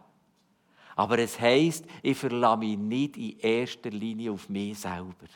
Aber 0.95 1.19
es 1.19 1.39
heisst, 1.39 1.85
ich 2.03 2.17
verlasse 2.17 2.59
mich 2.59 2.77
nicht 2.77 3.17
in 3.17 3.39
erster 3.39 3.89
Linie 3.89 4.31
auf 4.31 4.47
mich 4.47 4.79
selber. 4.79 5.27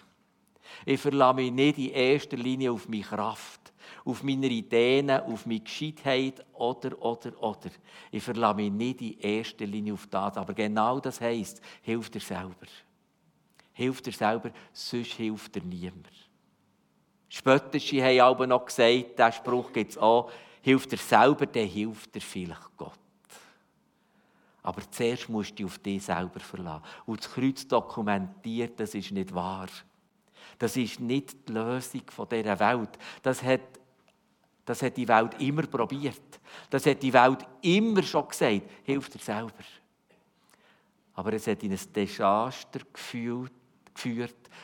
Ich 0.86 1.02
verlasse 1.02 1.36
mich 1.36 1.52
nicht 1.52 1.80
in 1.80 1.90
erster 1.90 2.38
Linie 2.38 2.72
auf 2.72 2.88
meine 2.88 3.04
Kraft 3.04 3.60
auf 4.10 4.24
meine 4.24 4.48
Ideen, 4.48 5.10
auf 5.12 5.46
meine 5.46 5.60
Gescheitheit 5.60 6.46
oder, 6.54 7.02
oder, 7.02 7.42
oder. 7.42 7.70
Ich 8.12 8.24
verlasse 8.24 8.56
mich 8.56 8.72
nicht 8.72 9.02
in 9.02 9.20
erster 9.20 9.66
Linie 9.66 9.94
auf 9.94 10.08
das. 10.08 10.38
Aber 10.38 10.54
genau 10.54 11.00
das 11.00 11.22
heisst, 11.22 11.62
hilf 11.82 12.10
dir 12.10 12.22
selber. 12.22 12.68
Hilf 13.74 14.02
dir 14.02 14.14
selber, 14.14 14.52
sonst 14.74 15.14
hilft 15.14 15.56
dir 15.56 15.64
niemand. 15.64 16.10
Spöttische 17.30 18.04
haben 18.04 18.20
aber 18.22 18.48
noch 18.48 18.66
gesagt, 18.66 19.18
diesen 19.18 19.32
Spruch 19.34 19.72
gibt 19.72 19.92
es 19.92 19.98
auch, 19.98 20.32
hilf 20.62 20.88
dir 20.88 20.98
selber, 20.98 21.46
dann 21.46 21.68
hilft 21.68 22.14
dir 22.16 22.22
vielleicht 22.22 22.76
Gott. 22.76 22.94
Aber 24.64 24.82
zuerst 24.92 25.30
musst 25.30 25.52
du 25.52 25.56
dich 25.56 25.66
auf 25.66 25.80
dich 25.80 26.04
selber 26.04 26.40
verlassen. 26.40 26.84
Und 27.06 27.24
das 27.24 27.32
Kreuz 27.32 27.68
dokumentiert, 27.68 28.80
das 28.80 28.94
ist 28.94 29.12
nicht 29.12 29.34
wahr. 29.34 29.68
Das 30.58 30.76
ist 30.76 31.00
nicht 31.00 31.48
die 31.48 31.54
Lösung 31.54 32.02
dieser 32.30 32.60
Welt. 32.60 32.90
Das 33.24 33.42
hat, 33.42 33.79
das 34.66 34.82
hat 34.82 34.98
die 34.98 35.08
Welt 35.08 35.40
immer 35.40 35.64
probiert. 35.64 36.40
Das 36.70 36.86
hat 36.86 37.02
die 37.02 37.14
Welt 37.14 37.46
immer 37.62 38.04
schon 38.04 38.28
gesagt. 38.28 38.62
Hilf 38.84 39.10
dir 39.10 39.20
selber. 39.20 39.64
Aber 41.16 41.34
es 41.34 41.48
hat 41.48 41.64
in 41.64 41.72
ein 41.72 41.94
Desaster 41.94 42.80
geführt, 42.94 43.52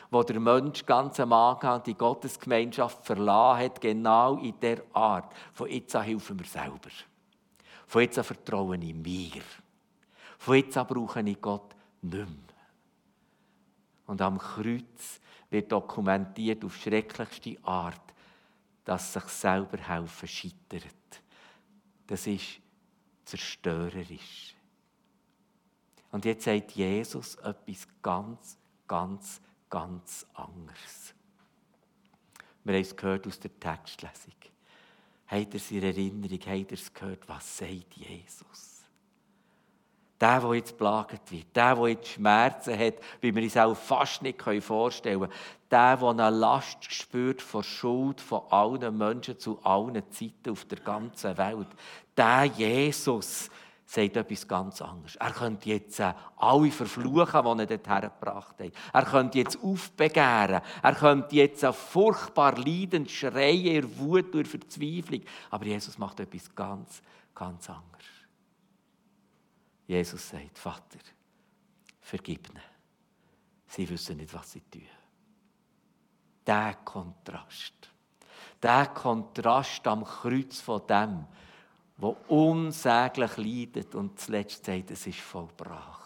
wo 0.10 0.24
der 0.24 0.40
Mensch 0.40 0.86
ganz 0.86 1.20
am 1.20 1.34
Anfang 1.34 1.84
die 1.84 1.96
Gottesgemeinschaft 1.96 3.06
verlassen 3.06 3.66
hat, 3.66 3.82
genau 3.82 4.38
in 4.38 4.60
der 4.62 4.84
Art. 4.94 5.34
Von 5.54 5.70
jetzt 5.70 5.96
an 5.96 6.04
helfen 6.04 6.40
wir 6.40 6.46
selber. 6.46 6.90
Von 7.88 8.02
jetzt 8.02 8.18
an 8.18 8.24
vertraue 8.24 8.78
ich 8.78 8.94
mir. 8.94 9.42
Von 10.38 10.56
jetzt 10.56 10.78
an 10.78 10.88
brauche 10.88 11.22
ich 11.22 11.42
Gott 11.42 11.76
nicht 12.02 12.14
mehr. 12.14 12.28
Und 14.06 14.22
am 14.22 14.38
Kreuz 14.38 15.20
wird 15.50 15.72
dokumentiert 15.72 16.64
auf 16.64 16.76
schrecklichste 16.76 17.58
Art, 17.64 18.14
dass 18.86 19.14
sich 19.14 19.24
selber 19.24 19.78
helfen 19.78 20.28
scheitert. 20.28 21.22
Das 22.08 22.28
ist 22.28 22.62
zerstörerisch. 23.26 24.56
Und 26.12 26.24
jetzt 26.24 26.46
sagt 26.46 26.72
Jesus 26.72 27.36
etwas 27.36 27.88
ganz, 28.02 28.58
ganz, 28.88 29.42
ganz 29.70 30.26
anderes. 30.34 31.14
Wir 32.64 32.76
haben 32.76 32.82
es 32.82 32.96
gehört 32.96 33.28
aus 33.28 33.40
der 33.40 33.60
Textlesung. 33.60 34.34
Habt 35.28 35.54
ihr 35.54 35.60
es 35.60 35.72
in 35.72 35.84
Erinnerung? 35.84 36.40
Habt 36.40 36.72
ihr 36.72 36.78
es 36.78 36.94
gehört? 36.94 37.28
Was 37.28 37.58
sagt 37.58 37.94
Jesus? 37.96 38.75
Der, 40.22 40.40
der 40.40 40.54
jetzt 40.54 40.78
plagt 40.78 41.32
wird, 41.32 41.56
der, 41.56 41.76
der 41.76 41.88
jetzt 41.90 42.08
Schmerzen 42.08 42.80
hat, 42.80 42.96
wie 43.20 43.36
wir 43.36 43.44
uns 43.44 43.58
auch 43.58 43.76
fast 43.76 44.22
nicht 44.22 44.42
vorstellen 44.42 45.20
können, 45.20 45.34
der, 45.70 45.98
der 45.98 46.08
eine 46.08 46.30
Last 46.30 46.86
spürt 46.94 47.42
von 47.42 47.64
Schuld 47.64 48.22
von 48.22 48.44
allen 48.50 48.98
Menschen 48.98 49.38
zu 49.38 49.60
allen 49.64 50.02
Zeiten 50.12 50.52
auf 50.52 50.64
der 50.66 50.80
ganzen 50.80 51.38
Welt, 51.38 51.68
der 52.16 52.46
Jesus 52.46 53.50
sagt 53.86 54.18
etwas 54.18 54.48
ganz 54.48 54.82
anderes. 54.82 55.16
Er 55.18 55.32
könnte 55.32 55.70
jetzt 55.70 56.00
äh, 56.00 56.14
alle 56.38 56.72
verfluchen, 56.72 57.58
die 57.58 57.64
er 57.64 57.78
dorthin 57.78 58.02
gebracht 58.02 58.56
hat. 58.60 58.72
Er 58.94 59.06
könnte 59.06 59.38
jetzt 59.38 59.60
aufbegehren. 59.64 60.62
Er 60.82 60.96
könnte 60.96 61.36
jetzt 61.36 61.66
furchtbar 61.66 62.58
leidend 62.58 63.12
schreien, 63.12 63.84
in 63.84 63.98
Wut 64.00 64.34
durch 64.34 64.48
Verzweiflung. 64.48 65.22
Aber 65.52 65.66
Jesus 65.66 65.98
macht 65.98 66.20
etwas 66.20 66.54
ganz, 66.56 67.02
ganz 67.34 67.70
anderes. 67.70 68.15
Jesus 69.88 70.30
sagt, 70.30 70.58
Vater, 70.58 71.00
vergib 72.02 72.50
ihnen. 72.50 72.64
Sie 73.68 73.88
wissen 73.90 74.18
nicht, 74.18 74.34
was 74.34 74.52
sie 74.52 74.62
tun. 74.62 74.88
Der 76.46 76.76
Kontrast. 76.84 77.74
Der 78.62 78.88
Kontrast 78.88 79.86
am 79.88 80.04
Kreuz 80.04 80.62
von 80.62 80.86
dem, 80.88 81.26
wo 81.98 82.18
unsäglich 82.28 83.38
leidet 83.38 83.96
und 83.96 84.20
zuletzt 84.20 84.66
sagt, 84.66 84.92
es 84.92 85.08
ist 85.08 85.20
vollbracht. 85.20 86.06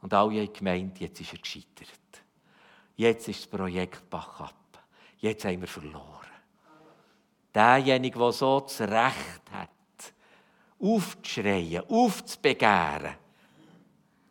Und 0.00 0.14
alle 0.14 0.40
haben 0.40 0.52
gemeint, 0.52 1.00
jetzt 1.00 1.20
ist 1.20 1.32
er 1.32 1.38
gescheitert. 1.38 2.22
Jetzt 2.96 3.28
ist 3.28 3.40
das 3.40 3.46
Projekt 3.46 4.08
Bach 4.10 4.40
ab. 4.40 4.54
Jetzt 5.18 5.44
haben 5.44 5.60
wir 5.60 5.68
verloren. 5.68 6.26
Derjenige, 7.54 8.18
der 8.18 8.32
so 8.32 8.60
das 8.60 8.80
Recht 8.80 9.50
hat, 9.52 9.70
aufzuschreien, 10.80 11.84
aufzubegehren, 11.88 13.16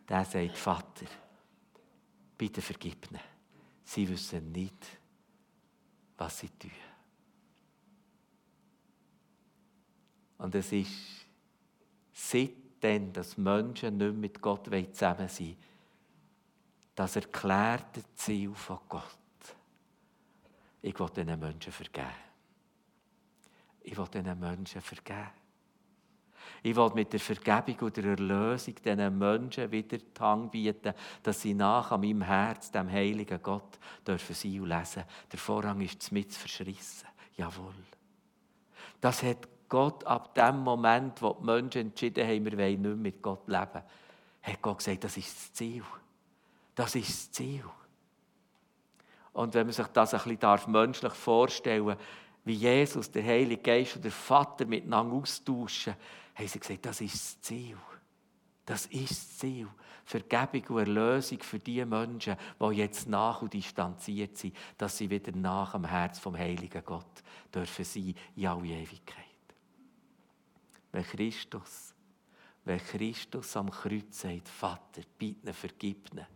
der 0.07 0.25
sagt, 0.25 0.57
Vater, 0.57 1.05
bitte 2.37 2.61
vergib 2.61 3.09
ihnen. 3.11 3.21
Sie 3.83 4.07
wissen 4.07 4.51
nicht, 4.51 4.85
was 6.17 6.39
sie 6.39 6.49
tun. 6.49 6.71
Und 10.37 10.53
es 10.55 10.71
ist 10.71 11.25
seitdem, 12.13 13.11
dass 13.11 13.37
Menschen 13.37 13.97
nicht 13.97 14.15
mit 14.15 14.41
Gott 14.41 14.65
zusammen 14.65 15.27
sein 15.27 15.47
wollen, 15.47 15.57
das 16.95 17.15
erklärte 17.15 18.03
Ziel 18.15 18.53
von 18.55 18.79
Gott. 18.89 19.03
Ich 20.81 20.97
will 20.99 21.09
diesen 21.09 21.39
Menschen 21.39 21.71
vergeben. 21.71 22.07
Ich 23.81 23.97
will 23.97 24.07
diesen 24.07 24.39
Menschen 24.39 24.81
vergeben. 24.81 25.29
Ich 26.63 26.75
will 26.75 26.91
mit 26.93 27.13
der 27.13 27.19
Vergebung 27.19 27.87
und 27.87 27.97
der 27.97 28.05
Erlösung 28.05 28.75
diesen 28.75 29.17
Menschen 29.17 29.71
wieder 29.71 29.97
die 29.97 30.19
Hand 30.19 30.51
bieten, 30.51 30.93
dass 31.23 31.41
sie 31.41 31.53
nach 31.53 31.91
an 31.91 32.01
meinem 32.01 32.21
Herz, 32.21 32.71
dem 32.71 32.91
heiligen 32.91 33.41
Gott, 33.41 33.79
dürfen 34.05 34.35
sein 34.35 34.61
und 34.61 34.69
lesen. 34.69 35.03
Der 35.31 35.39
Vorrang 35.39 35.81
ist 35.81 36.11
mit 36.11 36.33
verschrissen. 36.33 37.07
Jawohl. 37.35 37.73
Das 38.99 39.23
hat 39.23 39.47
Gott 39.69 40.03
ab 40.05 40.33
dem 40.35 40.59
Moment, 40.59 41.21
wo 41.21 41.33
die 41.33 41.45
Menschen 41.45 41.81
entschieden 41.81 42.25
haben, 42.27 42.45
wir 42.45 42.57
wollen 42.57 42.69
nicht 42.69 42.81
mehr 42.81 42.95
mit 42.95 43.21
Gott 43.21 43.47
leben, 43.47 43.83
hat 44.41 44.61
Gott 44.61 44.77
gesagt, 44.77 45.03
das 45.03 45.17
ist 45.17 45.35
das 45.35 45.53
Ziel. 45.53 45.83
Das 46.73 46.95
ist 46.95 47.09
das 47.09 47.31
Ziel. 47.31 47.65
Und 49.33 49.53
wenn 49.53 49.67
man 49.67 49.73
sich 49.73 49.87
das 49.87 50.13
ein 50.13 50.37
bisschen 50.37 50.71
menschlich 50.71 51.13
vorstellen 51.13 51.87
darf, 51.87 51.97
wie 52.43 52.53
Jesus, 52.53 53.11
der 53.11 53.23
Heilige 53.23 53.61
Geist 53.61 53.97
und 53.97 54.05
der 54.05 54.11
Vater 54.11 54.65
miteinander 54.65 55.15
austauschen, 55.15 55.95
haben 56.37 56.47
sie 56.47 56.59
gesagt, 56.59 56.85
das 56.85 57.01
ist 57.01 57.13
das 57.13 57.41
Ziel. 57.41 57.77
Das 58.65 58.85
ist 58.87 59.09
das 59.09 59.37
Ziel. 59.37 59.67
Vergebung 60.05 60.75
und 60.75 60.79
Erlösung 60.79 61.39
für 61.39 61.59
die 61.59 61.83
Menschen, 61.83 62.37
die 62.61 62.75
jetzt 62.75 63.07
nach 63.07 63.41
und 63.41 63.53
distanziert 63.53 64.37
sind, 64.37 64.55
dass 64.77 64.97
sie 64.97 65.09
wieder 65.09 65.31
nach 65.31 65.73
am 65.73 65.85
Herz 65.85 66.19
vom 66.19 66.37
Heiligen 66.37 66.83
Gott 66.85 67.23
dürfen 67.53 67.85
sein 67.85 68.15
in 68.35 68.47
alle 68.47 68.67
Ewigkeit. 68.67 69.25
Wenn 70.91 71.03
Christus, 71.03 71.93
wenn 72.65 72.79
Christus 72.79 73.55
am 73.57 73.71
Kreuz 73.71 74.21
sagt, 74.21 74.47
Vater, 74.47 75.01
bitte 75.17 75.53
vergib 75.53 76.11
ihnen, 76.13 76.27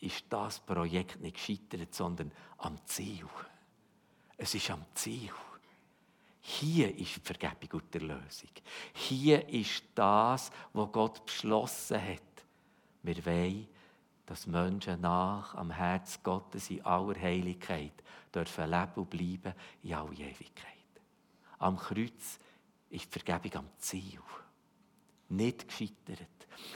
ist 0.00 0.24
das 0.30 0.60
Projekt 0.60 1.20
nicht 1.20 1.36
gescheitert, 1.36 1.94
sondern 1.94 2.32
am 2.58 2.78
Ziel. 2.86 3.28
Es 4.36 4.54
ist 4.54 4.70
am 4.70 4.84
Ziel. 4.94 5.32
Hier 6.40 6.96
ist 6.96 7.16
die 7.16 7.20
Vergebung 7.20 7.80
und 7.80 7.94
Erlösung. 7.94 8.50
Hier 8.94 9.46
ist 9.48 9.84
das, 9.94 10.50
was 10.72 10.92
Gott 10.92 11.24
beschlossen 11.24 12.00
hat. 12.00 12.20
Wir 13.02 13.24
wollen, 13.26 13.68
dass 14.26 14.46
Menschen 14.46 15.00
nach 15.00 15.54
am 15.54 15.70
Herz 15.70 16.22
Gottes 16.22 16.70
in 16.70 16.84
aller 16.84 17.20
Heiligkeit 17.20 17.92
dürfen 18.34 18.70
leben 18.70 18.92
und 18.94 19.10
bleiben 19.10 19.54
in 19.82 19.94
aller 19.94 20.12
Ewigkeit. 20.12 20.66
Am 21.58 21.76
Kreuz 21.76 22.38
ist 22.88 23.14
die 23.14 23.18
Vergebung 23.18 23.60
am 23.60 23.68
Ziel. 23.78 24.20
Nicht 25.30 25.66
gescheitert. 25.66 26.28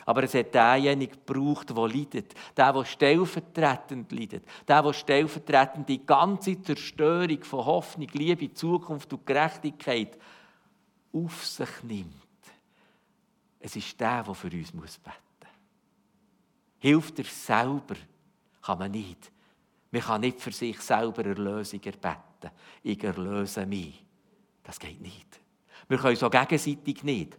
Aber 0.07 0.23
es 0.23 0.35
hat 0.35 0.55
denjenigen 0.55 1.19
gebraucht, 1.25 1.71
der 1.71 1.89
leidet. 1.89 2.35
Der, 2.57 2.73
der 2.73 2.85
stellvertretend 2.85 4.11
leidet. 4.13 4.45
Der, 4.67 4.83
der 4.83 4.93
stellvertretend 4.93 5.89
die 5.89 6.05
ganze 6.05 6.61
Zerstörung 6.63 7.43
von 7.43 7.65
Hoffnung, 7.65 8.09
Liebe, 8.13 8.53
Zukunft 8.53 9.13
und 9.13 9.27
Gerechtigkeit 9.27 10.19
auf 11.13 11.47
sich 11.47 11.83
nimmt. 11.83 12.15
Es 13.61 13.77
ist 13.77 13.99
der, 13.99 14.23
der 14.23 14.35
für 14.35 14.49
uns 14.49 14.71
beten 14.71 14.81
muss. 14.81 15.01
Hilft 16.79 17.19
er 17.19 17.25
selber, 17.25 17.97
kann 18.61 18.79
man 18.79 18.91
nicht. 18.91 19.33
Man 19.91 20.03
kann 20.03 20.21
nicht 20.21 20.41
für 20.41 20.53
sich 20.53 20.79
selber 20.81 21.25
Erlösung 21.25 21.81
erbeten. 21.83 22.51
Ich 22.83 23.03
erlöse 23.03 23.65
mich. 23.65 24.05
Das 24.63 24.79
geht 24.79 25.01
nicht. 25.01 25.41
Wir 25.89 25.99
können 25.99 26.17
so 26.17 26.29
gegenseitig 26.29 27.03
nicht. 27.05 27.39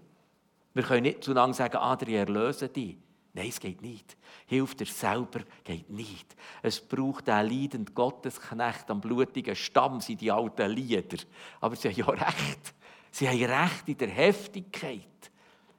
Wir 0.75 0.83
können 0.83 1.03
nicht 1.03 1.23
zueinander 1.23 1.55
sagen, 1.55 1.77
Adri, 1.77 2.15
erlöse 2.15 2.67
dich. 2.67 2.97
Nein, 3.33 3.47
es 3.47 3.59
geht 3.59 3.81
nicht. 3.81 4.17
Hilft 4.45 4.81
dir 4.81 4.85
selber, 4.85 5.39
geht 5.63 5.89
nicht. 5.89 6.35
Es 6.61 6.81
braucht 6.81 7.29
einen 7.29 7.49
leidenden 7.49 7.95
Gottesknecht 7.95 8.91
am 8.91 8.99
blutigen 8.99 9.55
Stamm, 9.55 10.01
sind 10.01 10.19
die 10.19 10.31
alten 10.31 10.69
Lieder. 10.69 11.17
Aber 11.61 11.77
sie 11.77 11.89
haben 11.89 11.95
ja 11.97 12.09
recht. 12.09 12.73
Sie 13.09 13.27
haben 13.27 13.43
recht 13.43 13.87
in 13.87 13.97
der 13.97 14.09
Heftigkeit. 14.09 15.31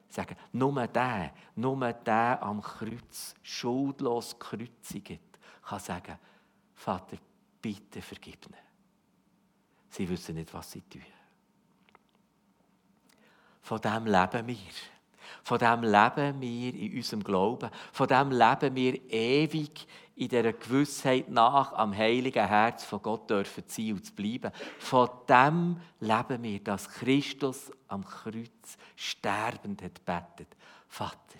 Sagen, 0.09 0.35
nur 0.53 0.87
der, 0.87 1.31
nur 1.55 1.93
der 1.93 2.41
am 2.41 2.59
Kreuz, 2.61 3.35
schuldlos 3.43 4.37
gekreuzigt, 4.39 5.21
kann 5.61 5.79
sagen, 5.79 6.17
Vater, 6.73 7.17
bitte 7.61 8.01
vergib 8.01 8.47
ihnen. 8.47 8.57
Sie 9.89 10.09
wissen 10.09 10.35
nicht, 10.35 10.51
was 10.53 10.71
sie 10.71 10.81
tun. 10.81 11.03
Von 13.67 13.81
dem 13.81 14.05
leben 14.05 14.47
wir. 14.47 14.55
Von 15.43 15.59
dem 15.59 15.83
leben 15.83 16.39
wir 16.39 16.73
in 16.73 16.95
unserem 16.95 17.21
Glauben. 17.21 17.69
Von 17.91 18.07
dem 18.07 18.31
leben 18.31 18.73
wir 18.73 19.11
ewig 19.11 19.85
in 20.15 20.29
dieser 20.29 20.53
Gewissheit 20.53 21.27
nach, 21.27 21.73
am 21.73 21.93
heiligen 21.93 22.47
Herz 22.47 22.85
von 22.85 23.01
Gott 23.01 23.29
dürfen 23.29 23.65
sein 23.67 23.91
und 23.91 24.05
zu 24.05 24.13
bleiben. 24.13 24.53
Von 24.79 25.09
dem 25.27 25.81
leben 25.99 26.43
wir, 26.43 26.63
dass 26.63 26.87
Christus 26.87 27.69
am 27.89 28.05
Kreuz 28.05 28.77
sterbend 28.95 29.81
hat 29.81 30.05
betet. 30.05 30.55
Vater, 30.87 31.39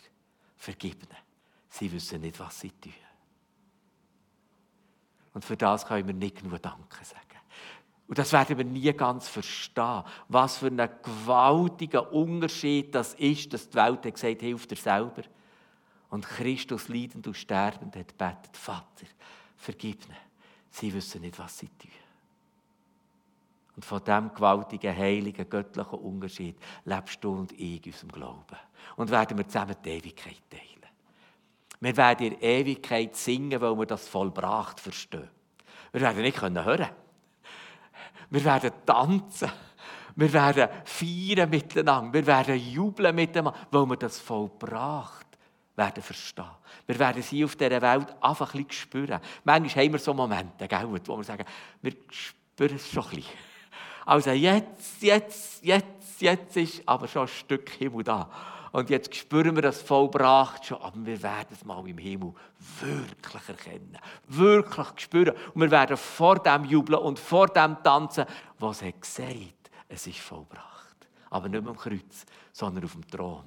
vergib 0.58 0.96
ihnen. 0.96 1.22
Sie 1.70 1.90
wissen 1.90 2.20
nicht, 2.20 2.38
was 2.42 2.60
sie 2.60 2.72
tun. 2.72 2.92
Und 5.34 5.46
für 5.46 5.56
das 5.56 5.86
können 5.86 6.08
wir 6.08 6.14
nicht 6.14 6.42
genug 6.42 6.62
Danke 6.62 7.06
sagen. 7.06 7.37
Und 8.08 8.18
das 8.18 8.32
werden 8.32 8.58
wir 8.58 8.66
nie 8.66 8.94
ganz 8.94 9.28
verstehen, 9.28 10.04
was 10.30 10.58
für 10.58 10.68
ein 10.68 10.90
gewaltiger 11.04 12.12
Unterschied 12.14 12.96
das 12.96 13.14
ist, 13.16 13.52
dass 13.54 13.70
die 13.70 13.76
Welt 13.76 14.06
hat 14.06 14.14
gesagt 14.14 14.42
hilft 14.42 14.72
dir 14.72 14.78
selber. 14.78 15.24
Und 16.10 16.26
Christus 16.26 16.88
leidend 16.88 17.28
und 17.28 17.36
sterbend 17.36 17.96
hat 17.98 18.18
betet, 18.18 18.56
Vater, 18.56 19.06
vergib 19.58 20.06
ihnen. 20.06 20.18
Sie 20.70 20.94
wissen 20.94 21.22
nicht, 21.22 21.38
was 21.38 21.58
sie 21.58 21.68
tun. 21.68 21.92
Und 23.76 23.84
von 23.84 24.04
diesem 24.04 24.34
gewaltigen, 24.34 24.96
heiligen, 24.96 25.50
göttlichen 25.50 26.00
Unterschied 26.00 26.56
lebst 26.86 27.24
du 27.24 27.34
und 27.34 27.52
ich 27.52 27.86
in 27.86 27.92
unserem 27.92 28.12
Glauben. 28.12 28.58
Und 28.96 29.12
werden 29.12 29.38
wir 29.38 29.48
zusammen 29.48 29.76
die 29.84 29.90
Ewigkeit 29.90 30.42
teilen. 30.50 30.64
Wir 31.80 31.96
werden 31.96 32.28
in 32.28 32.42
Ewigkeit 32.42 33.16
singen, 33.16 33.62
weil 33.62 33.78
wir 33.78 33.86
das 33.86 34.08
vollbracht 34.08 34.80
verstehen. 34.80 35.30
Wir 35.92 36.02
werden 36.02 36.22
nicht 36.22 36.42
hören 36.42 36.56
können. 36.56 36.90
Wir 38.30 38.44
werden 38.44 38.72
tanzen. 38.86 39.52
Wir 40.16 40.34
werden 40.34 40.68
feiern 40.84 41.50
miteinander. 41.50 42.14
Wir 42.14 42.26
werden 42.26 42.58
jubeln 42.58 43.16
miteinander, 43.16 43.58
weil 43.72 43.86
wir 43.86 43.98
das 43.98 44.20
vollbracht 44.20 45.28
werden 45.76 46.02
verstehen. 46.02 46.46
Wir 46.88 46.98
werden 46.98 47.22
sie 47.22 47.46
auf 47.46 47.56
dieser 47.56 47.82
Welt 47.82 48.16
einfach 48.20 48.54
ein 48.54 48.66
bisschen 48.66 48.82
spüren. 48.82 49.22
Manchmal 49.44 49.86
haben 49.86 49.94
wir 49.94 50.00
so 50.00 50.14
Momente, 50.14 50.68
wo 51.06 51.18
wir 51.18 51.24
sagen, 51.24 51.46
wir 51.82 51.94
spüren 52.10 52.76
es 52.76 52.92
schon 52.92 53.04
ein 53.04 53.10
bisschen. 53.12 53.34
Also 54.06 54.32
jetzt, 54.32 55.02
jetzt, 55.02 55.64
jetzt, 55.64 56.22
jetzt 56.22 56.58
ist 56.58 56.82
aber 56.88 57.08
schon 57.08 57.24
ein 57.24 57.28
Stück 57.28 57.70
Himmel 57.70 58.04
da. 58.04 58.30
Und 58.72 58.90
jetzt 58.90 59.16
spüren 59.16 59.56
wir 59.56 59.62
das 59.62 59.82
vollbracht 59.82 60.66
schon, 60.66 60.82
aber 60.82 61.06
wir 61.06 61.22
werden 61.24 61.50
es 61.52 61.64
mal 61.64 61.88
im 61.88 61.98
Himmel 61.98 62.34
wirklich 62.80 63.50
erkennen, 63.50 63.98
wirklich 64.28 64.88
spüren. 64.98 65.36
Und 65.54 65.62
wir 65.62 65.72
werden 65.72 65.98
vor 65.98 66.40
dem 66.40 66.66
jubeln 66.66 67.00
und 67.00 67.20
vor 67.20 67.48
dem 67.48 67.82
tanzen, 67.84 68.26
was 68.60 68.82
er 68.82 68.92
gesagt 68.92 69.30
hat, 69.30 69.72
es 69.90 70.08
ist 70.08 70.20
vollbracht. 70.20 71.08
Aber 71.30 71.50
nicht 71.50 71.66
am 71.66 71.76
Kreuz, 71.76 72.26
sondern 72.52 72.84
auf 72.84 72.94
dem 72.94 73.08
Thron. 73.08 73.44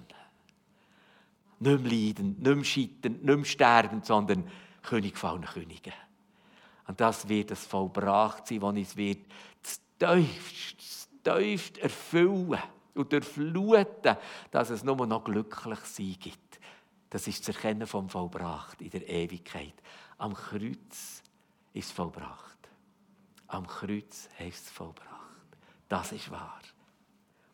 Nicht 1.58 1.82
mehr 1.82 1.92
leidend, 1.92 2.42
nicht 2.42 2.54
mehr 2.54 2.64
scheiternd, 2.64 3.24
nicht 3.24 3.36
mehr 3.36 3.44
sterbend, 3.44 4.06
sondern 4.06 4.50
König 4.82 5.18
von 5.18 5.44
Königen. 5.44 5.92
Und 6.86 7.00
das 7.00 7.28
wird 7.28 7.50
es 7.50 7.66
vollbracht 7.66 8.46
sein, 8.46 8.62
was 8.62 8.76
es 8.76 8.96
wird 8.96 9.26
tiefst, 9.98 11.08
tiefst 11.22 11.78
erfüllen 11.78 12.58
und 13.00 13.12
durchfluten, 13.12 14.16
dass 14.50 14.70
es 14.70 14.84
nur 14.84 15.06
noch 15.06 15.24
glücklich 15.24 15.80
sein 15.80 16.16
gibt. 16.18 16.60
Das 17.10 17.26
ist 17.26 17.40
das 17.40 17.56
Erkennen 17.56 17.86
vom 17.86 18.08
Vollbracht 18.08 18.80
in 18.80 18.90
der 18.90 19.08
Ewigkeit. 19.08 19.74
Am 20.18 20.34
Kreuz 20.34 21.22
ist 21.72 21.86
es 21.86 21.90
vollbracht. 21.90 22.58
Am 23.48 23.66
Kreuz 23.66 24.28
heißt 24.38 24.66
es 24.66 24.70
vollbracht. 24.70 25.08
Das 25.88 26.12
ist 26.12 26.30
wahr. 26.30 26.60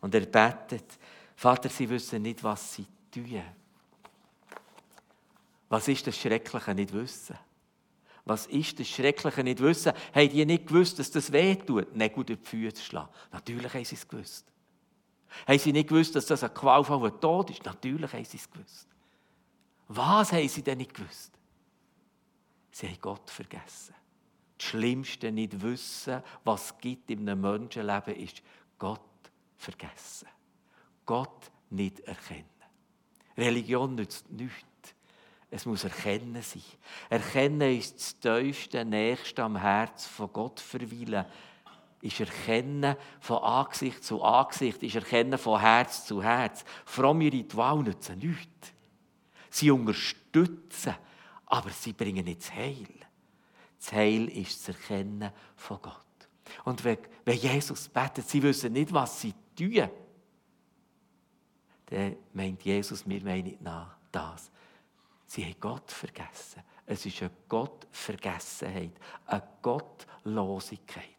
Und 0.01 0.15
er 0.15 0.27
betet, 0.27 0.99
Vater, 1.35 1.69
sie 1.69 1.89
wissen 1.89 2.23
nicht, 2.23 2.45
was 2.45 2.75
sie 2.75 2.87
tun. 3.11 3.43
Was 5.69 5.89
ist 5.89 6.07
das 6.07 6.17
Schreckliche 6.17 6.75
nicht 6.75 6.93
wissen? 6.93 7.39
Was 8.25 8.47
ist 8.47 8.79
das 8.79 8.89
Schreckliche 8.89 9.43
nicht 9.43 9.61
wissen? 9.61 9.93
Haben 10.15 10.29
die 10.29 10.45
nicht 10.45 10.67
gewusst, 10.67 10.99
dass 10.99 11.11
das 11.11 11.33
weh 11.33 11.55
tut, 11.55 11.95
Nägel 11.95 12.25
durch 12.25 12.41
die 12.41 12.47
Füße 12.47 12.75
zu 12.75 12.85
schlagen? 12.85 13.09
Natürlich 13.33 13.73
haben 13.73 13.85
sie 13.85 13.95
es 13.95 14.07
gewusst. 14.07 14.47
Haben 15.47 15.59
sie 15.59 15.73
nicht 15.73 15.89
gewusst, 15.89 16.15
dass 16.15 16.27
das 16.27 16.43
ein 16.43 16.55
qualvoller 16.55 17.19
Tod 17.19 17.51
ist? 17.51 17.65
Natürlich 17.65 18.13
haben 18.13 18.25
sie 18.25 18.37
es 18.37 18.51
gewusst. 18.51 18.89
Was 19.89 20.33
haben 20.33 20.49
sie 20.49 20.63
denn 20.63 20.79
nicht 20.79 20.95
gewusst? 20.95 21.33
Sie 22.71 22.87
haben 22.89 23.01
Gott 23.01 23.31
vergessen. 23.31 23.95
Das 24.59 24.67
Schlimmste 24.67 25.31
nicht 25.31 25.61
wissen, 25.63 26.23
was 26.45 26.67
es 26.67 26.79
gibt 26.79 27.11
in 27.11 27.29
einem 27.29 27.41
Menschenleben, 27.41 28.17
ist 28.17 28.43
Gott 28.79 29.01
vergessen. 29.57 30.29
Gott 31.05 31.51
nicht 31.71 32.01
erkennen. 32.01 32.45
Religion 33.37 33.95
nützt 33.95 34.31
nichts. 34.31 34.65
Es 35.51 35.65
muss 35.65 35.85
Erkennen 35.85 36.43
sein. 36.43 36.63
Erkennen 37.09 37.79
ist 37.79 38.25
das 38.25 38.41
tiefste, 38.41 38.85
nächste 38.85 39.45
am 39.45 39.57
Herz 39.57 40.07
von 40.07 40.33
Gott 40.33 40.59
verweilen. 40.59 41.25
Ist 42.07 42.21
Erkennen 42.21 42.95
von 43.19 43.39
Angesicht 43.39 44.05
zu 44.05 44.23
Angesicht, 44.23 44.81
ist 44.85 44.95
Erkennen 44.95 45.39
von 45.39 45.59
Herz 45.59 46.07
zu 46.07 46.23
Herz. 46.23 46.65
Fromme 46.85 47.33
Ritual 47.33 47.83
nützen 47.83 48.21
nichts. 48.21 48.73
Sie 49.51 49.73
unterstützen, 49.73 50.95
aber 51.47 51.71
sie 51.71 51.93
bringen 51.93 52.25
nicht 52.25 52.43
das 52.43 52.55
Heil. 52.55 52.87
Das 53.81 53.93
Heil 53.93 54.29
ist 54.29 54.61
das 54.61 54.77
Erkennen 54.77 55.33
von 55.57 55.83
Gott. 55.83 55.95
Und 56.65 56.85
wenn, 56.85 56.99
Jesus 57.25 57.89
betet, 57.89 58.29
sie 58.29 58.41
wissen 58.41 58.73
nicht, 58.73 58.93
was 58.93 59.21
sie 59.21 59.35
tun, 59.57 59.91
dann 61.87 62.17
meint 62.35 62.63
Jesus, 62.63 63.09
wir 63.09 63.25
meinen 63.25 63.45
nicht 63.45 63.63
nach 63.63 63.97
das. 64.13 64.49
Sie 65.27 65.45
haben 65.45 65.57
Gott 65.59 65.91
vergessen. 65.91 66.63
Es 66.87 67.05
ist 67.05 67.21
eine 67.21 67.33
Gottvergessenheit, 67.49 68.93
eine 69.27 69.43
Gottlosigkeit. 69.61 71.16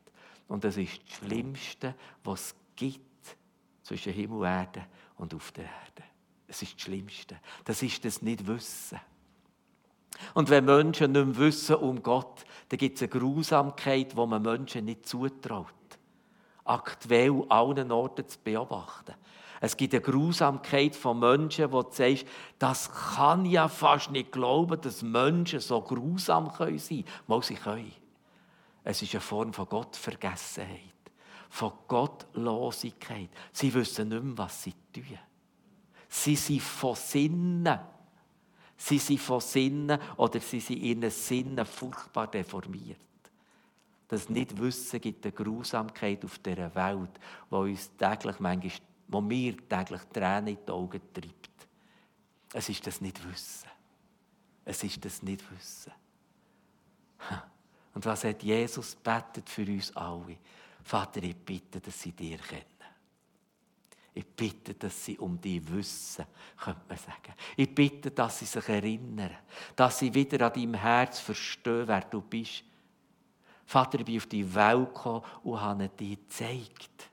Und 0.48 0.64
das 0.64 0.78
ist 0.78 1.02
das 1.06 1.18
Schlimmste, 1.18 1.96
was 2.24 2.48
es 2.48 2.56
gibt 2.76 3.36
zwischen 3.84 4.14
Himmel 4.14 4.40
und 4.40 4.46
Erde 4.46 4.86
und 5.18 5.34
auf 5.34 5.52
der 5.52 5.66
Erde. 5.66 6.04
Es 6.48 6.62
ist 6.62 6.76
das 6.76 6.82
Schlimmste. 6.82 7.40
Das 7.66 7.82
ist 7.82 8.04
das 8.06 8.22
Nicht-Wissen. 8.22 9.00
Und 10.34 10.50
wenn 10.50 10.66
Menschen 10.66 11.12
nicht 11.12 11.26
mehr 11.26 11.38
wissen 11.38 11.76
um 11.76 12.02
Gott, 12.02 12.46
dann 12.70 12.78
gibt 12.78 12.96
es 12.96 13.04
eine 13.04 13.10
Grausamkeit, 13.10 14.14
die 14.14 14.26
man 14.26 14.42
Menschen 14.42 14.86
nicht 14.86 15.08
zutraut. 15.08 15.68
Aktuell 16.64 17.44
allen 17.50 17.92
Orten 17.92 18.28
zu 18.28 18.40
beobachten. 18.44 19.14
Es 19.60 19.76
gibt 19.76 19.94
eine 19.94 20.02
Grausamkeit 20.02 20.96
von 20.96 21.20
Menschen, 21.20 21.72
wo 21.72 21.82
du 21.82 21.92
sagst, 21.92 22.26
das 22.60 22.92
kann 22.92 23.46
ja 23.46 23.68
fast 23.68 24.12
nicht 24.12 24.32
glauben, 24.32 24.80
dass 24.82 25.02
Menschen 25.02 25.60
so 25.60 25.82
grausam 25.82 26.52
sein 26.58 26.78
können. 26.78 27.06
Mal 27.26 27.44
sie 27.44 27.56
können. 27.56 27.92
Es 28.90 29.02
ist 29.02 29.14
eine 29.16 29.20
Form 29.20 29.52
von 29.52 29.68
Gottvergessenheit, 29.68 30.80
von 31.50 31.74
Gottlosigkeit. 31.90 33.30
Sie 33.52 33.74
wissen 33.74 34.08
nicht 34.08 34.24
mehr, 34.24 34.38
was 34.38 34.64
sie 34.64 34.74
tun. 34.94 35.20
Sie 36.08 36.38
sind 36.38 36.62
von 36.62 36.96
Sinnen. 36.96 37.80
Sie 38.78 38.98
sind 38.98 39.20
von 39.20 39.42
Sinnen 39.42 40.00
oder 40.16 40.40
sie 40.40 40.62
sind 40.62 40.78
in 40.78 41.02
ihren 41.02 41.12
Sinnen 41.12 41.66
furchtbar 41.66 42.28
deformiert. 42.28 42.98
Das 44.08 44.30
Nichtwissen 44.30 45.02
gibt 45.02 45.26
eine 45.26 45.34
Grausamkeit 45.34 46.24
auf 46.24 46.40
dieser 46.40 46.74
Welt, 46.74 47.20
die 47.52 47.56
uns 47.56 47.92
täglich 47.98 48.40
manchmal 48.40 48.72
wo 49.10 49.20
mir 49.20 49.58
täglich 49.68 50.02
Tränen 50.14 50.48
in 50.48 50.66
die 50.66 50.72
Augen 50.72 51.02
treibt. 51.14 51.68
Es 52.54 52.70
ist 52.70 52.88
das 52.88 53.02
Nicht-Wissen. 53.02 53.70
Es 54.64 54.82
ist 54.82 55.04
das 55.04 55.22
Nicht-Wissen. 55.22 55.92
Und 57.98 58.06
was 58.06 58.26
hat 58.26 58.44
Jesus 58.44 58.94
betet 58.94 59.50
für 59.50 59.64
uns 59.64 59.96
alle? 59.96 60.38
Vater, 60.84 61.24
ich 61.24 61.36
bitte, 61.36 61.80
dass 61.80 62.00
sie 62.00 62.12
dir 62.12 62.38
kennen. 62.38 62.64
Ich 64.14 64.24
bitte, 64.24 64.76
dass 64.76 65.04
sie 65.04 65.18
um 65.18 65.42
dich 65.42 65.68
wissen, 65.72 66.26
könnte 66.64 66.82
man 66.88 66.98
sagen. 67.00 67.34
Ich 67.56 67.74
bitte, 67.74 68.12
dass 68.12 68.38
sie 68.38 68.46
sich 68.46 68.70
erinnern, 68.70 69.32
dass 69.76 69.98
sie 69.98 70.14
wieder 70.14 70.46
an 70.46 70.54
deinem 70.54 70.76
Herz 70.76 71.18
verstehen, 71.18 71.88
wer 71.88 72.02
du 72.02 72.22
bist. 72.22 72.64
Vater, 73.66 73.98
ich 73.98 74.06
bin 74.06 74.18
auf 74.18 74.28
die 74.28 74.54
Welt 74.54 74.94
gekommen 74.94 75.24
und 75.42 75.60
habe 75.60 75.90
dir 75.90 76.18
gezeigt, 76.18 77.10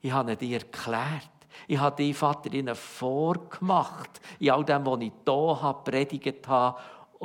ich 0.00 0.12
habe 0.12 0.36
dir 0.36 0.58
erklärt. 0.58 1.30
Ich 1.66 1.78
habe 1.78 1.96
dir, 1.96 2.14
Vater, 2.14 2.52
ihnen 2.52 2.74
vorgemacht, 2.74 4.20
in 4.38 4.50
all 4.50 4.64
dem, 4.64 4.86
was 4.86 5.00
ich 5.00 5.12
hier 5.24 5.62
habe, 5.62 5.90
predigt 5.90 6.46
habe 6.46 6.78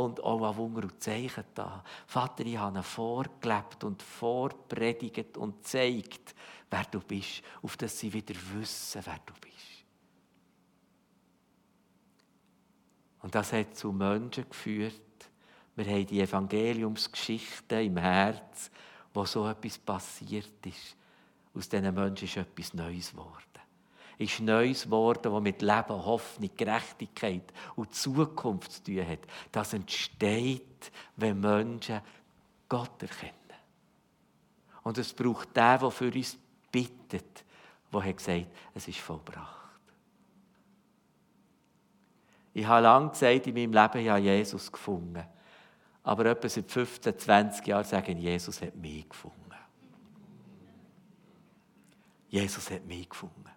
und 0.06 0.24
auch 0.24 0.44
an 0.44 0.58
Wunder 0.58 0.84
und 0.84 1.02
Zeichen 1.02 1.44
da. 1.54 1.84
Vater, 2.08 2.46
ich 2.46 2.58
habe 2.58 2.82
vorgelebt 2.84 3.84
und 3.84 4.02
vorpredigt 4.02 5.38
und 5.38 5.64
gezeigt, 5.64 6.36
wer 6.70 6.84
du 6.86 7.00
bist, 7.00 7.42
auf 7.62 7.78
dass 7.78 8.00
sie 8.00 8.12
wieder 8.12 8.36
wissen, 8.54 9.02
wer 9.06 9.20
du 9.26 9.34
bist. 9.42 9.56
Und 13.22 13.36
das 13.36 13.52
hat 13.52 13.76
zu 13.76 13.92
Menschen 13.92 14.48
geführt. 14.50 14.94
Wir 15.76 15.86
haben 15.86 16.06
die 16.06 16.22
Evangeliumsgeschichten 16.22 17.80
im 17.86 17.98
Herz, 17.98 18.72
wo 19.14 19.26
so 19.26 19.48
etwas 19.48 19.78
passiert 19.78 20.66
ist 20.66 20.96
aus 21.54 21.68
diesen 21.68 21.94
Menschen 21.94 22.26
ist 22.26 22.38
etwas 22.38 22.74
Neues 22.74 23.12
geworden. 23.12 23.49
Ist 24.19 24.39
Neues 24.39 24.84
geworden, 24.84 25.34
das 25.34 25.41
mit 25.41 25.62
Leben, 25.62 26.05
Hoffnung, 26.05 26.51
Gerechtigkeit 26.55 27.51
und 27.75 27.95
Zukunft 27.95 28.71
zu 28.71 28.84
tun 28.84 29.08
hat. 29.08 29.19
Das 29.51 29.73
entsteht, 29.73 30.91
wenn 31.15 31.39
Menschen 31.39 32.01
Gott 32.67 33.01
erkennen. 33.01 33.34
Und 34.84 34.99
es 34.99 35.12
braucht 35.13 35.55
den, 35.55 35.79
der 35.79 35.91
für 35.91 36.13
uns 36.13 36.38
bittet, 36.71 37.43
der 37.91 38.03
hat 38.03 38.17
gesagt, 38.17 38.47
es 38.75 38.88
ist 38.88 38.99
vollbracht. 38.99 39.58
Ich 42.53 42.67
habe 42.67 42.84
lange 42.84 43.10
gesagt 43.10 43.47
in 43.47 43.53
meinem 43.55 43.73
Leben, 43.73 44.05
ich 44.05 44.23
Jesus 44.23 44.71
gefunden. 44.71 45.25
aber 46.03 46.25
etwa 46.25 46.49
seit 46.49 46.71
15, 46.71 47.19
20 47.19 47.67
Jahren 47.67 47.84
sagen, 47.84 48.17
Jesus 48.17 48.62
hat 48.62 48.75
mich 48.75 49.08
gefunden. 49.08 49.38
Jesus 52.29 52.71
hat 52.71 52.86
mich 52.86 53.08
gefunden. 53.10 53.49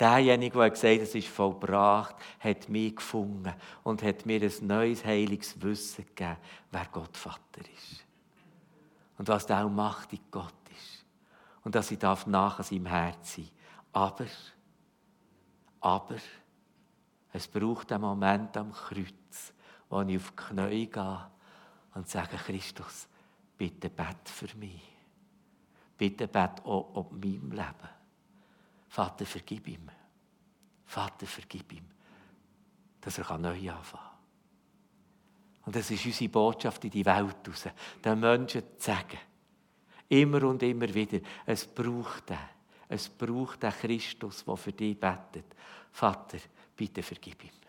Derjenige, 0.00 0.58
der 0.58 0.70
gesagt 0.70 0.94
hat, 0.94 1.02
es 1.02 1.14
ist 1.14 1.28
vollbracht, 1.28 2.16
hat 2.38 2.70
mich 2.70 2.96
gefunden 2.96 3.52
und 3.82 4.02
hat 4.02 4.24
mir 4.24 4.40
ein 4.40 4.66
neues, 4.66 5.04
heiliges 5.04 5.60
Wissen 5.60 6.06
gegeben, 6.06 6.38
wer 6.70 6.86
Gott 6.90 7.14
Vater 7.18 7.60
ist. 7.60 8.02
Und 9.18 9.28
was 9.28 9.44
der 9.44 9.60
in 9.60 10.20
Gott 10.30 10.54
ist. 10.74 11.04
Und 11.62 11.74
dass 11.74 11.90
ich 11.90 11.98
darf 11.98 12.26
nach 12.26 12.62
seinem 12.64 12.86
Herz 12.86 13.36
sein. 13.36 13.50
Aber, 13.92 14.24
aber, 15.82 16.16
es 17.34 17.46
braucht 17.46 17.92
einen 17.92 18.00
Moment 18.00 18.56
am 18.56 18.72
Kreuz, 18.72 19.52
wo 19.90 20.00
ich 20.00 20.16
auf 20.16 20.30
die 20.30 20.36
Knie 20.36 20.86
gehe 20.86 21.30
und 21.94 22.08
sage, 22.08 22.38
Christus, 22.38 23.06
bitte 23.58 23.90
bett 23.90 24.26
für 24.26 24.56
mich. 24.56 24.82
Bitte 25.98 26.26
bett 26.26 26.64
auch 26.64 26.90
ob 26.94 27.12
meinem 27.12 27.50
Leben. 27.50 27.99
Vater, 28.90 29.24
vergib 29.24 29.68
ihm. 29.68 29.88
Vater, 30.84 31.26
vergib 31.26 31.72
ihm, 31.72 31.86
dass 33.00 33.18
er 33.18 33.38
neu 33.38 33.70
anfangen 33.70 33.84
kann. 33.84 34.10
Und 35.64 35.76
das 35.76 35.90
ist 35.92 36.04
unsere 36.04 36.28
Botschaft 36.28 36.84
in 36.84 36.90
die 36.90 37.04
Welt 37.04 37.36
raus, 37.48 37.68
den 38.04 38.18
Menschen 38.18 38.62
zu 38.76 38.84
sagen, 38.84 39.18
immer 40.08 40.42
und 40.42 40.62
immer 40.64 40.92
wieder, 40.92 41.20
es 41.46 41.66
braucht 41.66 42.30
den, 42.30 42.38
es 42.88 43.08
braucht 43.08 43.62
den 43.62 43.70
Christus, 43.70 44.44
der 44.44 44.56
für 44.56 44.72
dich 44.72 44.98
betet. 44.98 45.54
Vater, 45.92 46.38
bitte 46.74 47.04
vergib 47.04 47.44
ihm. 47.44 47.59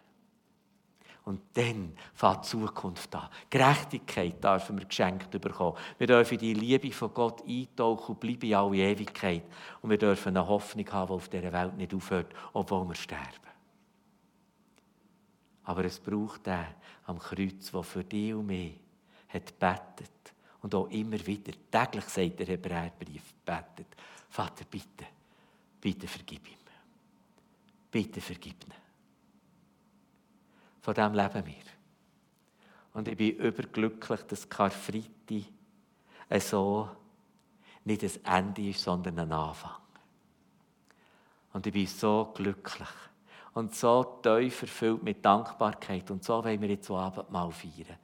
Und 1.24 1.42
dann 1.54 1.94
fängt 2.14 2.46
die 2.46 2.48
Zukunft 2.48 3.16
an. 3.16 3.30
Gerechtigkeit 3.50 4.44
dürfen 4.44 4.80
wir 4.80 4.86
geschenkt 4.86 5.30
bekommen. 5.30 5.78
Wir 6.00 6.08
dürfen 6.08 6.38
die 6.38 6.54
Liebe 6.54 6.92
von 6.92 7.14
Gott 7.14 7.44
eintauchen 7.48 8.14
und 8.14 8.20
bleiben 8.20 8.50
in 8.50 8.56
alle 8.56 8.78
Ewigkeit. 8.78 9.44
Und 9.82 9.92
wir 9.92 9.98
dürfen 9.98 10.36
eine 10.36 10.48
Hoffnung 10.48 10.92
haben, 10.92 11.08
die 11.08 11.14
auf 11.14 11.30
dieser 11.30 11.54
Welt 11.54 11.78
nicht 11.78 11.94
aufhört, 11.94 12.34
obwohl 12.54 12.88
wir 12.88 12.96
sterben. 12.96 13.52
Aber 15.64 15.86
es 15.86 16.00
braucht 16.00 16.48
den 16.48 16.66
am 17.06 17.20
Kreuz, 17.20 17.72
der 17.72 17.84
für 17.84 18.04
dich 18.04 18.34
und 18.34 18.48
mich 18.48 18.80
hat 19.30 19.60
betet 19.60 20.34
und 20.62 20.74
auch 20.76 20.90
immer 20.90 21.24
wieder, 21.26 21.54
täglich 21.72 22.06
sagt 22.06 22.40
der 22.40 22.48
Hebräerbrief, 22.48 23.34
betet, 23.46 23.88
Vater, 24.30 24.66
bitte, 24.70 25.06
bitte 25.80 26.08
vergib 26.08 26.48
ihm. 26.48 26.58
Bitte 27.92 28.22
vergib 28.22 28.64
ihm. 28.64 28.81
Von 30.82 30.94
dem 30.94 31.14
leben 31.14 31.46
wir. 31.46 31.54
Und 32.94 33.08
ich 33.08 33.16
bin 33.16 33.38
überglücklich, 33.38 34.22
dass 34.24 34.50
Karfreitag 34.50 35.46
so 36.40 36.90
nicht 37.86 38.04
ein 38.04 38.48
Ende 38.48 38.70
ist, 38.70 38.82
sondern 38.82 39.20
ein 39.20 39.32
Anfang. 39.32 39.72
Und 41.54 41.68
ich 41.68 41.74
bin 41.74 41.88
so 41.88 42.32
glücklich 42.34 42.90
und 43.54 43.76
so 43.76 44.20
tief 44.24 44.62
erfüllt 44.62 45.04
mit 45.04 45.24
Dankbarkeit. 45.24 46.10
Und 46.12 46.24
so 46.24 46.44
wollen 46.44 46.62
wir 46.62 46.70
jetzt 46.70 46.88
so 46.88 46.98
Abendmahl 46.98 47.52
feiern, 47.52 47.98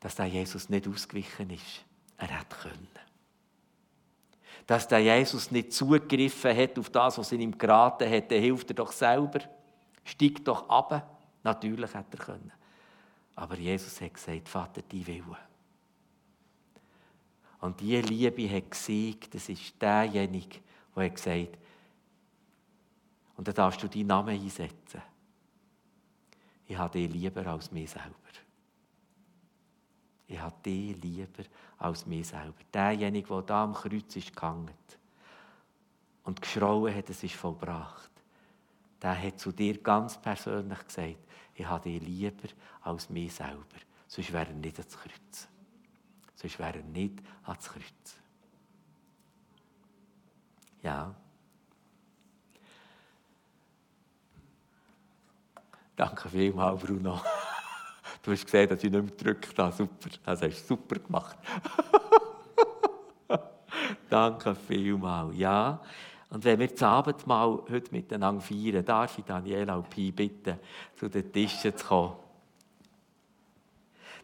dass 0.00 0.14
der 0.14 0.26
Jesus 0.26 0.68
nicht 0.68 0.86
ausgewichen 0.86 1.50
ist. 1.50 1.84
Er 2.18 2.28
hätte 2.28 2.56
können. 2.56 2.88
Dass 4.66 4.86
der 4.86 5.00
Jesus 5.00 5.50
nicht 5.50 5.72
zugegriffen 5.72 6.56
hat 6.56 6.78
auf 6.78 6.90
das, 6.90 7.18
was 7.18 7.32
in 7.32 7.40
ihm 7.40 7.58
geraten 7.58 8.08
hat, 8.08 8.30
der 8.30 8.40
hilft 8.40 8.70
er 8.70 8.74
doch 8.74 8.92
selber. 8.92 9.40
Steigt 10.04 10.46
doch 10.46 10.68
ab. 10.68 11.18
Natürlich 11.42 11.94
hätte 11.94 12.18
er 12.18 12.24
können. 12.24 12.52
Aber 13.34 13.56
Jesus 13.56 14.00
hat 14.00 14.14
gesagt, 14.14 14.48
Vater, 14.48 14.82
die 14.82 15.06
Wille. 15.06 15.36
Und 17.60 17.80
diese 17.80 18.00
Liebe 18.02 18.50
hat 18.50 18.70
gesiegt, 18.70 19.34
das 19.34 19.48
ist 19.48 19.80
derjenige, 19.80 20.58
der 20.94 21.04
hat 21.04 21.14
gesagt 21.14 21.58
und 23.36 23.48
dann 23.48 23.54
darfst 23.54 23.82
du 23.82 23.88
deinen 23.88 24.06
Namen 24.06 24.40
einsetzen. 24.40 25.02
Ich 26.66 26.76
habe 26.76 26.98
dich 26.98 27.12
lieber 27.12 27.46
als 27.46 27.70
mich 27.72 27.90
selber. 27.90 28.14
Ich 30.26 30.38
habe 30.38 30.54
dich 30.64 30.96
lieber 31.02 31.44
als 31.78 32.06
mich 32.06 32.28
selber. 32.28 32.54
Derjenige, 32.72 33.28
der 33.28 33.42
da 33.42 33.64
am 33.64 33.74
Kreuz 33.74 34.16
ist 34.16 34.34
gehangen 34.34 34.70
und 36.24 36.40
geschrauen 36.40 36.94
hat, 36.94 37.10
es 37.10 37.22
ist 37.22 37.34
vollbracht, 37.34 38.10
der 39.02 39.20
hat 39.20 39.40
zu 39.40 39.52
dir 39.52 39.78
ganz 39.82 40.20
persönlich 40.20 40.86
gesagt, 40.86 41.18
ich 41.54 41.66
habe 41.66 41.88
dich 41.88 42.02
lieber 42.02 42.48
als 42.82 43.10
mich 43.10 43.32
selber. 43.32 43.64
Sonst 44.06 44.32
wäre 44.32 44.48
er 44.48 44.54
nicht 44.54 44.78
ans 44.78 44.96
Kreuz. 44.96 45.48
Sonst 46.34 46.58
wäre 46.58 46.78
er 46.78 46.84
nicht 46.84 47.22
ans 47.44 47.68
Kreuz. 47.68 48.18
Ja. 50.82 51.14
Danke 55.96 56.28
vielmals, 56.28 56.82
Bruno. 56.82 57.20
Du 58.22 58.32
hast 58.32 58.44
gesehen, 58.44 58.68
dass 58.68 58.82
ich 58.82 58.90
nicht 58.90 59.02
mehr 59.02 59.02
gedrückt 59.02 59.58
habe. 59.58 59.72
Super. 59.72 60.10
Das 60.24 60.42
hast 60.42 60.62
du 60.62 60.66
super 60.68 60.96
gemacht. 60.96 61.36
Danke 64.10 64.54
vielmals. 64.54 65.36
Ja. 65.36 65.80
Und 66.32 66.42
wenn 66.44 66.58
wir 66.58 66.68
das 66.68 66.82
Abendmahl 66.82 67.62
heute 67.68 67.92
miteinander 67.92 68.40
feiern, 68.40 68.82
darf 68.82 69.18
ich 69.18 69.24
Daniela 69.24 69.76
und 69.76 69.90
Pi 69.90 70.10
bitten, 70.10 70.58
zu 70.96 71.10
den 71.10 71.30
Tischen 71.30 71.76
zu 71.76 71.86
kommen. 71.86 72.16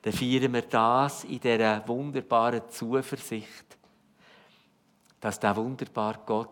Dann 0.00 0.12
feiern 0.14 0.54
wir 0.54 0.62
das 0.62 1.24
in 1.24 1.38
dieser 1.38 1.86
wunderbaren 1.86 2.62
Zuversicht, 2.70 3.76
dass 5.20 5.38
der 5.38 5.54
wunderbare 5.54 6.20
Gott 6.24 6.48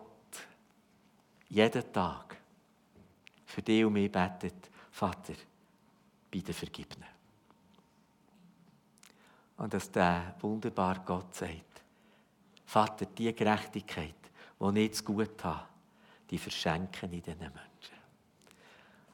jeden 1.49 1.91
Tag 1.91 2.37
für 3.43 3.63
dich 3.63 3.83
und 3.83 3.93
mich 3.93 4.11
betet, 4.11 4.69
Vater, 4.91 5.33
bitte 6.29 6.53
vergib 6.53 6.95
mir. 6.99 7.07
Und 9.57 9.73
dass 9.73 9.89
der 9.89 10.35
wunderbare 10.39 11.01
Gott 11.03 11.33
sagt, 11.33 11.81
Vater, 12.63 13.07
die 13.07 13.33
Gerechtigkeit, 13.33 14.26
die 14.59 14.85
ich 14.85 14.93
zu 14.93 15.03
gut 15.03 15.43
habe, 15.43 15.65
die 16.29 16.37
verschenken 16.37 17.13
ich 17.13 17.23
diesen 17.23 17.39
Menschen. 17.39 17.97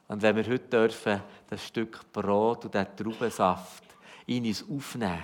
Und 0.08 0.22
wenn 0.22 0.36
wir 0.36 0.44
heute 0.44 0.68
dürfen, 0.68 1.22
das 1.48 1.66
Stück 1.66 2.12
Brot 2.12 2.64
und 2.66 2.74
den 2.74 2.86
Traubensaft 2.96 3.84
in 4.26 4.46
uns 4.46 4.62
aufnehmen, 4.68 5.22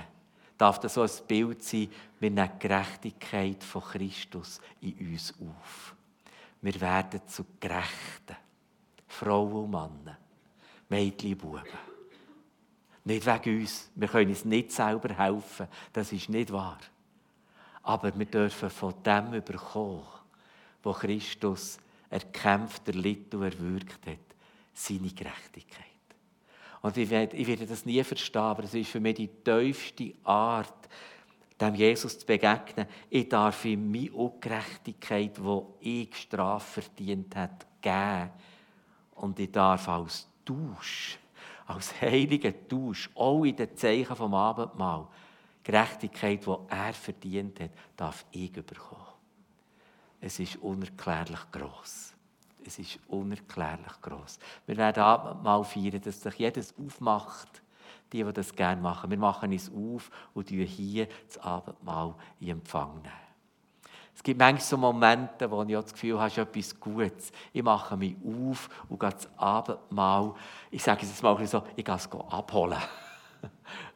darf 0.56 0.78
das 0.78 0.94
so 0.94 1.02
ein 1.02 1.10
Bild 1.26 1.62
sein, 1.62 1.90
wir 2.18 2.30
nehmen 2.30 2.50
die 2.54 2.68
Gerechtigkeit 2.68 3.64
von 3.64 3.82
Christus 3.82 4.60
in 4.80 5.12
uns 5.12 5.34
auf. 5.40 5.94
Wir 6.62 6.78
werden 6.80 7.20
zu 7.26 7.44
Gerechten, 7.58 8.36
Frauen 9.06 9.52
und 9.52 9.70
Männer, 9.70 10.18
Mädchen 10.88 11.32
und 11.32 11.38
Buben. 11.38 11.62
Nicht 13.04 13.24
wegen 13.24 13.60
uns, 13.60 13.90
wir 13.94 14.08
können 14.08 14.30
uns 14.30 14.44
nicht 14.44 14.72
selber 14.72 15.14
helfen, 15.14 15.66
das 15.92 16.12
ist 16.12 16.28
nicht 16.28 16.52
wahr. 16.52 16.78
Aber 17.82 18.16
wir 18.18 18.26
dürfen 18.26 18.70
von 18.70 18.94
dem 19.04 19.34
überkommen, 19.34 20.02
wo 20.82 20.92
Christus 20.92 21.78
erkämpft, 22.08 22.88
erlitten 22.88 23.36
und 23.36 23.44
erwürgt 23.44 24.06
hat, 24.06 24.18
seine 24.74 25.08
Gerechtigkeit. 25.08 25.86
Und 26.82 26.96
ich 26.96 27.10
werde, 27.10 27.36
ich 27.36 27.46
werde 27.46 27.66
das 27.66 27.84
nie 27.84 28.02
verstehen, 28.02 28.42
aber 28.42 28.64
es 28.64 28.74
ist 28.74 28.90
für 28.90 29.00
mich 29.00 29.16
die 29.16 29.28
tiefste 29.28 30.14
Art, 30.24 30.88
dem 31.60 31.74
Jesus 31.74 32.18
zu 32.18 32.26
begegnen. 32.26 32.86
Ich 33.10 33.28
darf 33.28 33.64
ihm 33.66 33.90
meine 33.90 34.12
Ungerechtigkeit, 34.12 35.36
die 35.36 36.04
ich 36.04 36.16
Strafe 36.16 36.80
verdient 36.80 37.36
hat, 37.36 37.66
geben. 37.82 38.30
Und 39.16 39.38
ich 39.38 39.52
darf 39.52 39.86
als 39.88 40.26
Tausch, 40.44 41.18
als 41.66 42.00
heiliger 42.00 42.52
Tausch, 42.66 43.10
auch 43.14 43.44
in 43.44 43.56
den 43.56 43.76
Zeichen 43.76 44.16
vom 44.16 44.32
Abendmahl, 44.32 45.06
Gerechtigkeit, 45.62 46.44
die 46.44 46.56
er 46.68 46.92
verdient 46.94 47.60
hat, 47.60 47.70
darf 47.96 48.24
ich 48.30 48.52
bekommen. 48.52 49.06
Es 50.20 50.38
ist 50.38 50.56
unerklärlich 50.56 51.50
groß. 51.50 52.14
Es 52.64 52.78
ist 52.78 52.98
unerklärlich 53.08 54.00
groß. 54.02 54.38
Wir 54.66 54.76
werden 54.76 55.02
Abendmahl 55.02 55.64
feiern, 55.64 56.00
dass 56.00 56.20
sich 56.20 56.34
jedes 56.34 56.74
aufmacht, 56.78 57.62
die, 58.12 58.22
die 58.22 58.32
das 58.32 58.54
gerne 58.54 58.80
machen. 58.80 59.10
Wir 59.10 59.18
machen 59.18 59.52
es 59.52 59.70
auf 59.70 60.10
und 60.34 60.48
hier 60.50 61.08
das 61.26 61.38
Abendmahl 61.38 62.14
in 62.38 62.48
Empfang 62.48 63.00
nehmen. 63.02 63.30
Es 64.14 64.22
gibt 64.22 64.38
manchmal 64.38 64.62
so 64.62 64.76
Momente, 64.76 65.50
wo 65.50 65.62
ich 65.62 65.72
das 65.72 65.94
Gefühl 65.94 66.18
habe, 66.18 66.26
es 66.26 66.36
ist 66.36 66.38
etwas 66.38 66.78
Gutes. 66.78 67.32
Ich 67.54 67.62
mache 67.62 67.96
mich 67.96 68.16
auf 68.22 68.68
und 68.90 69.00
gehe 69.00 69.08
das 69.08 69.28
Abendmahl, 69.38 70.34
ich 70.70 70.82
sage 70.82 71.02
es 71.02 71.08
jetzt 71.08 71.22
mal 71.22 71.46
so, 71.46 71.62
ich 71.74 71.84
gehe 71.84 71.94
es 71.94 72.06
abholen. 72.12 72.78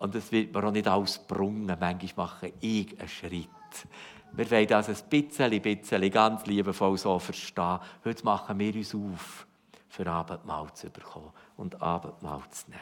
Und 0.00 0.14
es 0.14 0.32
wird 0.32 0.52
mir 0.52 0.64
auch 0.64 0.72
nicht 0.72 0.88
alles. 0.88 1.20
Manchmal 1.28 1.98
mache 2.16 2.52
ich 2.60 2.98
einen 2.98 3.08
Schritt. 3.08 3.48
Wir 4.32 4.50
wollen 4.50 4.66
das 4.66 4.88
ein 4.88 5.08
bisschen, 5.10 5.60
bisschen 5.60 6.10
ganz 6.10 6.46
liebevoll 6.46 6.96
so 6.96 7.18
verstehen. 7.18 7.78
Heute 8.04 8.24
machen 8.24 8.58
wir 8.58 8.74
uns 8.74 8.94
auf, 8.94 9.46
für 9.88 10.06
Abendmahl 10.06 10.72
zu 10.72 10.88
bekommen 10.88 11.30
und 11.56 11.82
Abendmahl 11.82 12.42
zu 12.50 12.70
nehmen. 12.70 12.80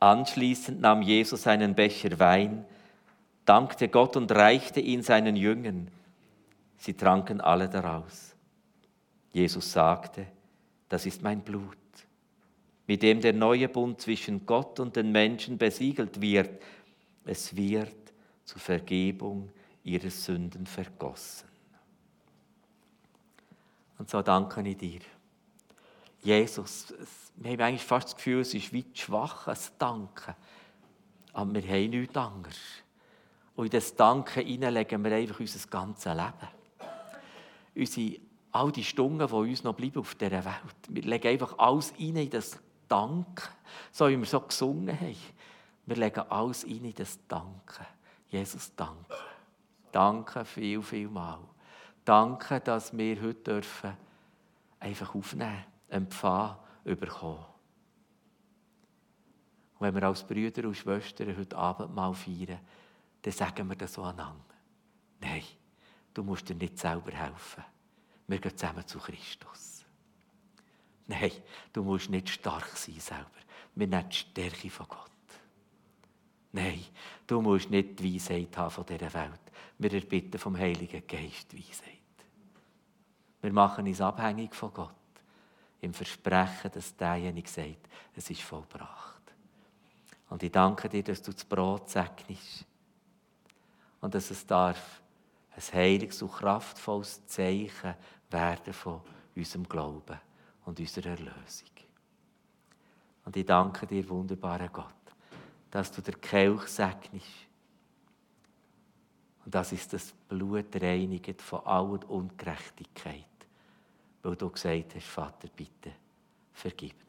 Anschließend 0.00 0.80
nahm 0.80 1.02
Jesus 1.02 1.46
einen 1.46 1.74
Becher 1.74 2.18
Wein, 2.18 2.64
dankte 3.44 3.88
Gott 3.88 4.16
und 4.16 4.32
reichte 4.32 4.80
ihn 4.80 5.02
seinen 5.02 5.36
Jüngern. 5.36 5.90
Sie 6.78 6.94
tranken 6.94 7.40
alle 7.40 7.68
daraus. 7.68 8.34
Jesus 9.32 9.72
sagte, 9.72 10.26
das 10.88 11.04
ist 11.04 11.22
mein 11.22 11.40
Blut, 11.40 11.76
mit 12.88 13.02
dem 13.02 13.20
der 13.20 13.34
neue 13.34 13.68
Bund 13.68 14.00
zwischen 14.00 14.46
Gott 14.46 14.80
und 14.80 14.96
den 14.96 15.12
Menschen 15.12 15.58
besiegelt 15.58 16.20
wird. 16.22 16.60
Es 17.26 17.54
wird 17.54 17.94
zur 18.44 18.60
Vergebung 18.60 19.50
ihrer 19.84 20.08
Sünden 20.08 20.66
vergossen. 20.66 21.46
Und 23.98 24.08
so 24.08 24.22
danke 24.22 24.66
ich 24.66 24.78
dir. 24.78 25.00
Jesus, 26.22 26.94
wir 27.36 27.52
haben 27.52 27.60
eigentlich 27.60 27.84
fast 27.84 28.08
das 28.08 28.16
Gefühl, 28.16 28.40
es 28.40 28.54
ist 28.54 28.74
weit 28.74 28.96
schwach, 28.96 29.48
ein 29.48 29.58
Danken. 29.78 30.34
Aber 31.34 31.54
wir 31.54 31.62
haben 31.62 31.90
nichts 31.90 32.16
anderes. 32.16 32.58
Und 33.54 33.66
in 33.66 33.70
das 33.70 33.94
Danken 33.94 34.46
legen 34.46 35.04
wir 35.04 35.12
einfach 35.12 35.40
unser 35.40 35.68
ganzes 35.68 36.14
Leben. 36.14 36.48
Unsere, 37.74 38.20
all 38.52 38.72
die 38.72 38.84
Stunden, 38.84 39.26
die 39.26 39.34
uns 39.34 39.62
noch 39.62 39.74
bleiben 39.74 40.00
auf 40.00 40.14
dieser 40.14 40.44
Welt. 40.44 40.88
Wir 40.88 41.02
legen 41.02 41.28
einfach 41.28 41.58
alles 41.58 41.92
rein 42.00 42.16
in 42.16 42.30
das 42.30 42.58
Danken. 42.88 43.48
So 43.92 44.08
wie 44.08 44.18
wir 44.18 44.26
so 44.26 44.40
gesungen 44.40 44.98
haben. 44.98 45.16
Wir 45.86 45.96
legen 45.96 46.24
alles 46.28 46.64
in 46.64 46.92
das 46.94 47.18
Danken. 47.26 47.86
Jesus, 48.28 48.74
danke. 48.74 49.16
Danke 49.92 50.44
viel, 50.44 50.82
viel 50.82 51.08
mal. 51.08 51.40
Danke, 52.04 52.60
dass 52.60 52.96
wir 52.96 53.20
heute 53.20 53.52
dürfen 53.52 53.96
einfach 54.80 55.14
aufnehmen, 55.14 55.64
empfangen, 55.88 56.56
überkommen. 56.84 57.44
Und 59.78 59.86
wenn 59.86 59.94
wir 59.94 60.02
als 60.04 60.24
Brüder 60.24 60.66
und 60.66 60.76
Schwestern 60.76 61.36
heute 61.36 61.56
Abend 61.56 61.94
mal 61.94 62.12
feiern, 62.12 62.58
dann 63.22 63.32
sagen 63.32 63.68
wir 63.68 63.76
das 63.76 63.94
so 63.94 64.02
aneinander. 64.02 64.54
Nein, 65.20 65.44
du 66.14 66.22
musst 66.22 66.48
dir 66.48 66.54
nicht 66.54 66.78
selber 66.78 67.12
helfen. 67.12 67.64
Wir 68.26 68.38
gehen 68.38 68.56
zusammen 68.56 68.86
zu 68.86 68.98
Christus. 68.98 69.77
Nein, 71.08 71.32
du 71.72 71.82
musst 71.82 72.10
nicht 72.10 72.28
stark 72.28 72.76
sein 72.76 73.00
selber. 73.00 73.24
Wir 73.74 73.86
nehmen 73.86 74.08
die 74.10 74.16
Stärke 74.16 74.68
von 74.68 74.86
Gott. 74.88 75.10
Nein, 76.52 76.84
du 77.26 77.40
musst 77.40 77.70
nicht 77.70 77.98
die 77.98 78.14
Weisheit 78.14 78.54
haben 78.56 78.70
von 78.70 78.84
dieser 78.84 79.12
Welt. 79.14 79.40
Wir 79.78 79.92
erbitten 79.94 80.38
vom 80.38 80.56
Heiligen 80.56 81.06
Geist 81.06 81.56
Weisheit. 81.56 81.94
Wir 83.40 83.52
machen 83.52 83.86
uns 83.86 84.00
abhängig 84.02 84.54
von 84.54 84.72
Gott. 84.72 84.94
Im 85.80 85.94
Versprechen, 85.94 86.70
dass 86.74 86.94
derjenige 86.94 87.48
sagt, 87.48 87.88
es 88.14 88.28
ist 88.28 88.42
vollbracht. 88.42 89.22
Und 90.28 90.42
ich 90.42 90.52
danke 90.52 90.90
dir, 90.90 91.04
dass 91.04 91.22
du 91.22 91.32
das 91.32 91.44
Brot 91.44 91.88
segnest. 91.88 92.66
Und 94.00 94.14
dass 94.14 94.30
es 94.30 94.46
darf 94.46 95.00
ein 95.56 95.62
heiliges 95.72 96.20
und 96.20 96.32
kraftvolles 96.32 97.24
Zeichen 97.26 97.94
werden 98.30 98.74
von 98.74 99.00
unserem 99.34 99.66
Glauben 99.66 100.20
und 100.68 100.78
unserer 100.78 101.10
Erlösung. 101.10 101.70
Und 103.24 103.34
ich 103.36 103.46
danke 103.46 103.86
dir, 103.86 104.06
wunderbarer 104.06 104.68
Gott, 104.68 104.84
dass 105.70 105.90
du 105.90 106.02
der 106.02 106.14
Kelch 106.14 106.66
segnest. 106.68 107.48
Und 109.46 109.54
das 109.54 109.72
ist 109.72 109.90
das 109.94 110.12
Blut 110.12 110.76
reinigt 110.76 111.40
von 111.40 111.64
aller 111.64 112.10
Ungerechtigkeit. 112.10 113.24
Weil 114.22 114.36
du 114.36 114.50
gesagt 114.50 114.94
hast, 114.94 115.06
Vater, 115.06 115.48
bitte, 115.56 115.92
vergib 116.52 117.07